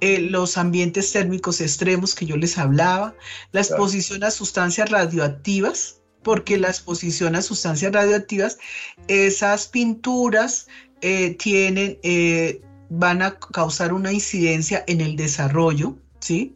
Eh, 0.00 0.20
los 0.30 0.56
ambientes 0.56 1.12
térmicos 1.12 1.60
extremos 1.60 2.14
que 2.14 2.24
yo 2.24 2.36
les 2.36 2.56
hablaba, 2.56 3.14
la 3.52 3.60
exposición 3.60 4.24
a 4.24 4.30
sustancias 4.30 4.90
radioactivas, 4.90 6.00
porque 6.22 6.56
la 6.56 6.68
exposición 6.68 7.36
a 7.36 7.42
sustancias 7.42 7.92
radioactivas, 7.92 8.58
esas 9.08 9.66
pinturas 9.66 10.68
eh, 11.02 11.34
tienen, 11.34 11.98
eh, 12.02 12.62
van 12.88 13.22
a 13.22 13.38
causar 13.38 13.92
una 13.92 14.12
incidencia 14.12 14.84
en 14.86 15.00
el 15.00 15.16
desarrollo, 15.16 15.96
¿sí? 16.20 16.54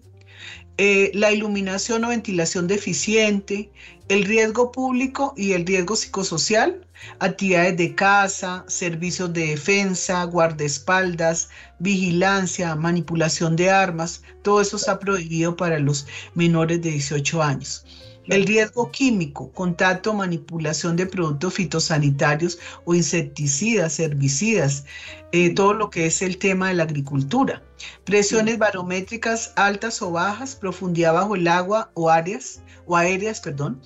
Eh, 0.78 1.10
la 1.14 1.32
iluminación 1.32 2.04
o 2.04 2.08
ventilación 2.08 2.66
deficiente, 2.66 3.70
el 4.08 4.24
riesgo 4.24 4.72
público 4.72 5.32
y 5.36 5.52
el 5.52 5.64
riesgo 5.64 5.96
psicosocial, 5.96 6.85
actividades 7.18 7.76
de 7.76 7.94
casa, 7.94 8.64
servicios 8.68 9.32
de 9.32 9.48
defensa, 9.48 10.24
guardaespaldas, 10.24 11.48
vigilancia, 11.78 12.74
manipulación 12.76 13.56
de 13.56 13.70
armas, 13.70 14.22
todo 14.42 14.60
eso 14.60 14.76
está 14.76 14.98
prohibido 14.98 15.56
para 15.56 15.78
los 15.78 16.06
menores 16.34 16.82
de 16.82 16.90
18 16.90 17.42
años. 17.42 17.84
El 18.28 18.44
riesgo 18.44 18.90
químico, 18.90 19.52
contacto, 19.52 20.12
manipulación 20.12 20.96
de 20.96 21.06
productos 21.06 21.54
fitosanitarios 21.54 22.58
o 22.84 22.92
insecticidas, 22.92 24.00
herbicidas, 24.00 24.84
eh, 25.30 25.54
todo 25.54 25.74
lo 25.74 25.90
que 25.90 26.06
es 26.06 26.22
el 26.22 26.36
tema 26.38 26.68
de 26.68 26.74
la 26.74 26.82
agricultura. 26.82 27.62
Presiones 28.04 28.58
barométricas 28.58 29.52
altas 29.54 30.02
o 30.02 30.10
bajas, 30.10 30.56
profundidad 30.56 31.12
bajo 31.12 31.36
el 31.36 31.46
agua 31.46 31.92
o 31.94 32.10
áreas 32.10 32.62
o 32.84 32.96
aéreas, 32.96 33.40
perdón, 33.40 33.80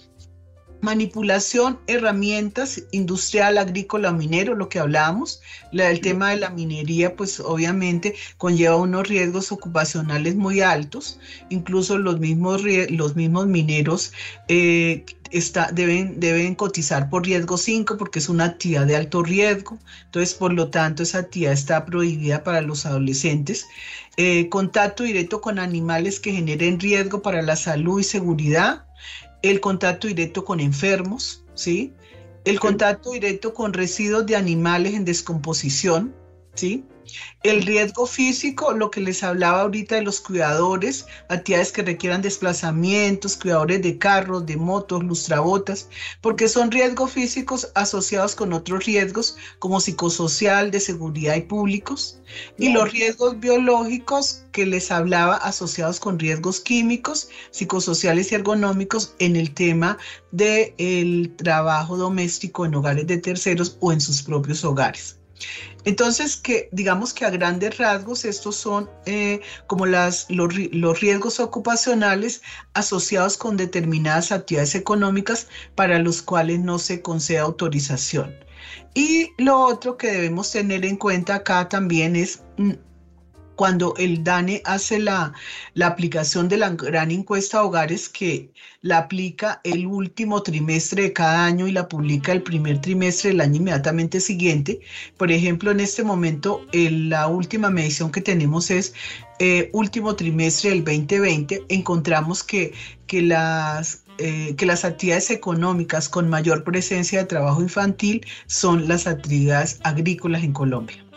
manipulación, 0.81 1.79
herramientas 1.87 2.83
industrial, 2.91 3.59
agrícola, 3.59 4.13
minero, 4.13 4.55
lo 4.55 4.69
que 4.69 4.79
hablábamos. 4.79 5.41
el 5.73 6.01
tema 6.01 6.31
de 6.31 6.37
la 6.37 6.51
minería, 6.51 7.17
pues 7.17 7.41
obviamente 7.41 8.15
conlleva 8.39 8.77
unos 8.77 9.09
riesgos 9.09 9.53
ocupacionales 9.53 10.37
muy 10.37 10.61
altos. 10.61 11.19
Incluso 11.51 11.99
los 11.99 12.21
mismos, 12.21 12.63
los 12.91 13.17
mismos 13.17 13.47
mineros 13.47 14.13
eh, 14.49 15.05
está, 15.31 15.71
deben, 15.73 16.19
deben 16.21 16.55
cotizar 16.55 17.11
por 17.11 17.25
riesgo 17.25 17.57
5 17.57 17.97
porque 17.97 18.19
es 18.19 18.29
una 18.29 18.45
actividad 18.45 18.87
de 18.87 18.97
alto 18.97 19.23
riesgo. 19.23 19.79
Entonces, 20.07 20.35
por 20.35 20.53
lo 20.53 20.71
tanto, 20.71 21.03
esa 21.03 21.19
actividad 21.19 21.53
está 21.53 21.85
prohibida 21.85 22.43
para 22.45 22.61
los 22.63 22.87
adolescentes. 22.87 23.67
Eh, 24.17 24.49
contacto 24.49 25.05
directo 25.05 25.41
con 25.41 25.59
animales 25.59 26.21
que 26.21 26.33
generen 26.33 26.81
riesgo 26.81 27.23
para 27.23 27.43
la 27.43 27.57
salud 27.57 28.01
y 28.01 28.05
seguridad 28.05 28.85
el 29.43 29.61
contacto 29.61 30.07
directo 30.07 30.45
con 30.45 30.61
enfermos, 30.61 31.45
¿sí? 31.55 31.93
El 32.45 32.59
contacto 32.59 33.13
directo 33.13 33.53
con 33.53 33.73
residuos 33.73 34.27
de 34.27 34.37
animales 34.37 34.95
en 34.95 35.05
descomposición, 35.05 36.15
¿sí? 36.55 36.85
El 37.43 37.63
riesgo 37.63 38.07
físico, 38.07 38.73
lo 38.73 38.91
que 38.91 39.01
les 39.01 39.23
hablaba 39.23 39.63
ahorita 39.63 39.95
de 39.95 40.03
los 40.03 40.21
cuidadores, 40.21 41.07
actividades 41.29 41.73
que 41.73 41.83
requieran 41.83 42.23
desplazamientos, 42.23 43.37
cuidadores 43.37 43.83
de 43.83 43.99
carros, 43.99 44.47
de 44.47 44.57
motos, 44.57 45.03
lustrabotas, 45.03 45.89
porque 46.21 46.49
son 46.49 46.71
riesgos 46.71 47.13
físicos 47.13 47.71
asociados 47.75 48.35
con 48.35 48.53
otros 48.53 48.85
riesgos 48.85 49.37
como 49.59 49.81
psicosocial, 49.81 50.71
de 50.71 50.81
seguridad 50.81 51.37
y 51.37 51.43
públicos, 51.43 52.21
y 52.59 52.73
los 52.73 52.93
riesgos 52.93 53.41
biológicos 53.41 54.45
que 54.53 54.67
les 54.67 54.91
hablaba 54.91 55.37
asociados 55.37 56.01
con 56.01 56.19
riesgos 56.19 56.61
químicos, 56.61 57.29
psicosociales 57.51 58.33
y 58.33 58.35
ergonómicos 58.35 59.15
en 59.19 59.37
el 59.37 59.55
tema 59.55 59.99
del 60.31 60.75
el 60.79 61.35
trabajo 61.37 61.97
doméstico 61.97 62.67
en 62.67 62.75
hogares 62.75 63.07
de 63.07 63.19
terceros 63.19 63.77
o 63.81 63.93
en 63.93 64.01
sus 64.01 64.23
propios 64.23 64.65
hogares. 64.65 65.20
Entonces, 65.85 66.37
que 66.37 66.69
digamos 66.73 67.15
que 67.15 67.25
a 67.25 67.31
grandes 67.31 67.79
rasgos 67.79 68.25
estos 68.25 68.57
son 68.57 68.91
eh, 69.07 69.41
como 69.67 69.87
las, 69.87 70.27
los, 70.29 71.01
riesgos 71.01 71.41
ocupacionales 71.41 72.43
asociados 72.75 73.37
con 73.37 73.57
determinadas 73.57 74.33
actividades 74.33 74.75
económicas 74.75 75.49
para 75.75 75.99
los 75.99 76.23
cuales 76.23 76.61
no 76.61 76.79
se 76.79 77.01
concede 77.01 77.39
autorización. 77.39 78.35
Y 78.95 79.31
lo 79.39 79.59
otro 79.59 79.97
que 79.97 80.09
debemos 80.09 80.51
tener 80.51 80.85
en 80.85 80.97
cuenta 80.97 81.37
acá 81.37 81.69
también 81.69 82.17
es 82.17 82.43
mm, 82.59 82.73
cuando 83.61 83.95
el 83.99 84.25
DANE 84.25 84.63
hace 84.65 84.99
la, 84.99 85.35
aplicación 85.83 86.49
de 86.49 86.57
la 86.57 86.71
gran 86.71 87.11
encuesta 87.11 87.59
a 87.59 87.65
hogares 87.65 88.09
que 88.09 88.55
la 88.81 88.97
aplica 88.97 89.61
el 89.65 89.87
último 89.87 90.43
trimestre 90.43 91.03
de 91.03 91.13
cada 91.13 91.45
año 91.45 91.69
y 91.69 91.73
la 91.73 91.87
publica 91.87 92.33
el 92.33 92.41
primer 92.41 92.81
trimestre 92.81 93.33
del 93.33 93.43
año 93.43 93.57
inmediatamente 93.57 94.19
siguiente. 94.19 94.81
Por 95.19 95.31
ejemplo, 95.31 95.73
en 95.73 95.81
este 95.81 96.03
momento, 96.03 96.65
la 96.73 97.27
última 97.27 97.69
medición 97.69 98.11
que 98.11 98.23
tenemos 98.23 98.71
es 98.71 98.95
eh, 99.41 99.69
último 99.75 100.17
trimestre 100.17 100.71
del 100.71 100.83
2020. 100.83 101.67
Encontramos 101.69 102.43
que, 102.43 102.73
que 103.07 103.21
las 103.21 104.05
eh, 104.17 104.55
que 104.57 104.65
las 104.65 104.87
actividades 104.87 105.31
económicas 105.31 106.09
con 106.09 106.31
mayor 106.31 106.65
presencia 106.65 107.19
de 107.19 107.27
trabajo 107.27 107.61
infantil 107.61 108.25
son 108.47 108.89
las 108.89 109.07
actividades 109.07 109.81
agrícolas 109.83 110.45
en 110.45 110.55
Colombia 110.55 111.10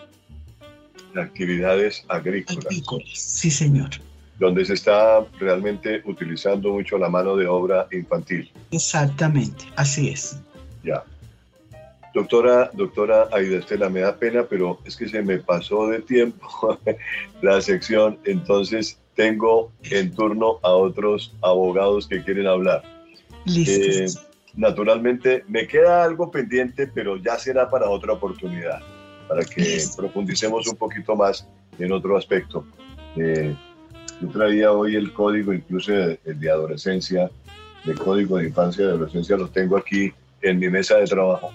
actividades 1.18 2.03
agrícolas. 2.07 2.76
Sí, 3.14 3.51
señor. 3.51 3.89
Donde 4.39 4.66
se 4.66 4.74
está 4.74 5.26
realmente 5.39 6.01
utilizando 6.05 6.74
mucho 6.74 6.97
la 6.97 7.09
mano 7.09 7.36
de 7.36 7.47
obra 7.47 7.88
infantil. 7.91 8.51
Exactamente, 8.72 9.66
así 9.76 10.09
es. 10.09 10.39
Ya. 10.84 11.03
Doctora, 12.14 12.70
doctora 12.74 13.28
Aida 13.32 13.57
Estela, 13.57 13.89
me 13.89 14.01
da 14.01 14.16
pena, 14.16 14.43
pero 14.47 14.80
es 14.86 14.95
que 14.95 15.07
se 15.07 15.22
me 15.24 15.39
pasó 15.39 15.88
de 15.88 15.99
tiempo 16.01 16.80
la 17.41 17.59
sección, 17.61 18.20
entonces 18.26 18.99
tengo 19.16 19.72
en 19.84 20.14
turno 20.14 20.59
a 20.61 20.70
otros 20.70 21.34
abogados 21.41 22.07
que 22.07 22.24
quieren 22.24 22.47
hablar. 22.47 22.84
Listo. 23.45 23.72
Eh, 23.72 24.05
naturalmente, 24.55 25.43
me 25.47 25.68
queda 25.68 26.03
algo 26.03 26.30
pendiente, 26.30 26.88
pero 26.88 27.18
ya 27.18 27.38
será 27.39 27.70
para 27.70 27.89
otra 27.89 28.14
oportunidad 28.14 28.82
para 29.34 29.45
que 29.45 29.84
profundicemos 29.97 30.67
un 30.67 30.75
poquito 30.75 31.15
más 31.15 31.47
en 31.79 31.91
otro 31.91 32.15
aspecto. 32.15 32.63
Eh, 33.15 33.55
yo 34.21 34.27
traía 34.27 34.71
hoy 34.71 34.95
el 34.95 35.11
código, 35.11 35.51
incluso 35.51 35.91
el 35.91 36.39
de 36.39 36.51
adolescencia, 36.51 37.31
el 37.84 37.97
código 37.97 38.38
de 38.38 38.45
infancia 38.45 38.86
y 38.86 38.88
adolescencia, 38.89 39.36
lo 39.36 39.47
tengo 39.47 39.75
aquí 39.75 40.13
en 40.43 40.59
mi 40.59 40.69
mesa 40.69 40.97
de 40.97 41.05
trabajo. 41.05 41.51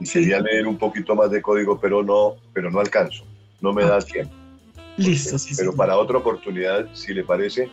Y 0.00 0.04
quería 0.04 0.40
leer 0.40 0.66
un 0.66 0.76
poquito 0.76 1.14
más 1.14 1.30
de 1.30 1.40
código, 1.40 1.78
pero 1.80 2.02
no, 2.02 2.34
pero 2.52 2.72
no 2.72 2.80
alcanzo, 2.80 3.22
no 3.60 3.72
me 3.72 3.84
da 3.84 4.00
tiempo. 4.00 4.34
Listo, 4.96 5.38
sí, 5.38 5.54
Pero 5.56 5.76
para 5.76 5.96
otra 5.96 6.18
oportunidad, 6.18 6.88
si 6.92 7.14
le 7.14 7.22
parece, 7.22 7.70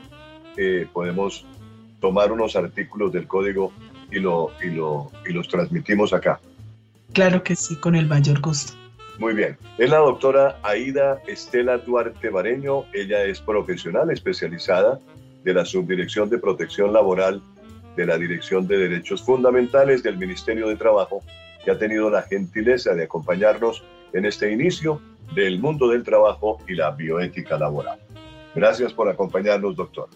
eh, 0.58 0.88
podemos 0.94 1.44
tomar 2.00 2.32
unos 2.32 2.56
artículos 2.56 3.12
del 3.12 3.28
código 3.28 3.74
y, 4.12 4.20
lo, 4.20 4.52
y, 4.62 4.70
lo, 4.70 5.12
y 5.28 5.34
los 5.34 5.48
transmitimos 5.48 6.14
acá. 6.14 6.40
Claro 7.14 7.42
que 7.42 7.56
sí, 7.56 7.76
con 7.78 7.96
el 7.96 8.06
mayor 8.06 8.40
gusto. 8.40 8.83
Muy 9.20 9.34
bien. 9.34 9.58
Es 9.78 9.90
la 9.90 9.98
doctora 9.98 10.58
Aida 10.64 11.22
Estela 11.28 11.78
Duarte 11.78 12.30
Bareño. 12.30 12.86
Ella 12.94 13.24
es 13.24 13.40
profesional 13.40 14.10
especializada 14.10 15.00
de 15.44 15.54
la 15.54 15.66
Subdirección 15.66 16.30
de 16.30 16.40
Protección 16.40 16.94
Laboral 16.94 17.42
de 17.96 18.06
la 18.06 18.18
Dirección 18.18 18.68
de 18.68 18.78
Derechos 18.78 19.22
Fundamentales 19.22 20.02
del 20.02 20.18
Ministerio 20.18 20.68
de 20.68 20.76
Trabajo, 20.76 21.22
que 21.64 21.72
ha 21.72 21.78
tenido 21.78 22.10
la 22.10 22.24
gentileza 22.24 22.96
de 22.96 23.04
acompañarnos 23.04 23.84
en 24.14 24.26
este 24.26 24.52
inicio 24.52 25.00
del 25.36 25.60
mundo 25.60 25.90
del 25.90 26.04
trabajo 26.04 26.58
y 26.68 26.74
la 26.74 26.92
bioética 26.92 27.58
laboral. 27.58 28.00
Gracias 28.56 28.94
por 28.94 29.10
acompañarnos, 29.10 29.76
doctor. 29.76 30.10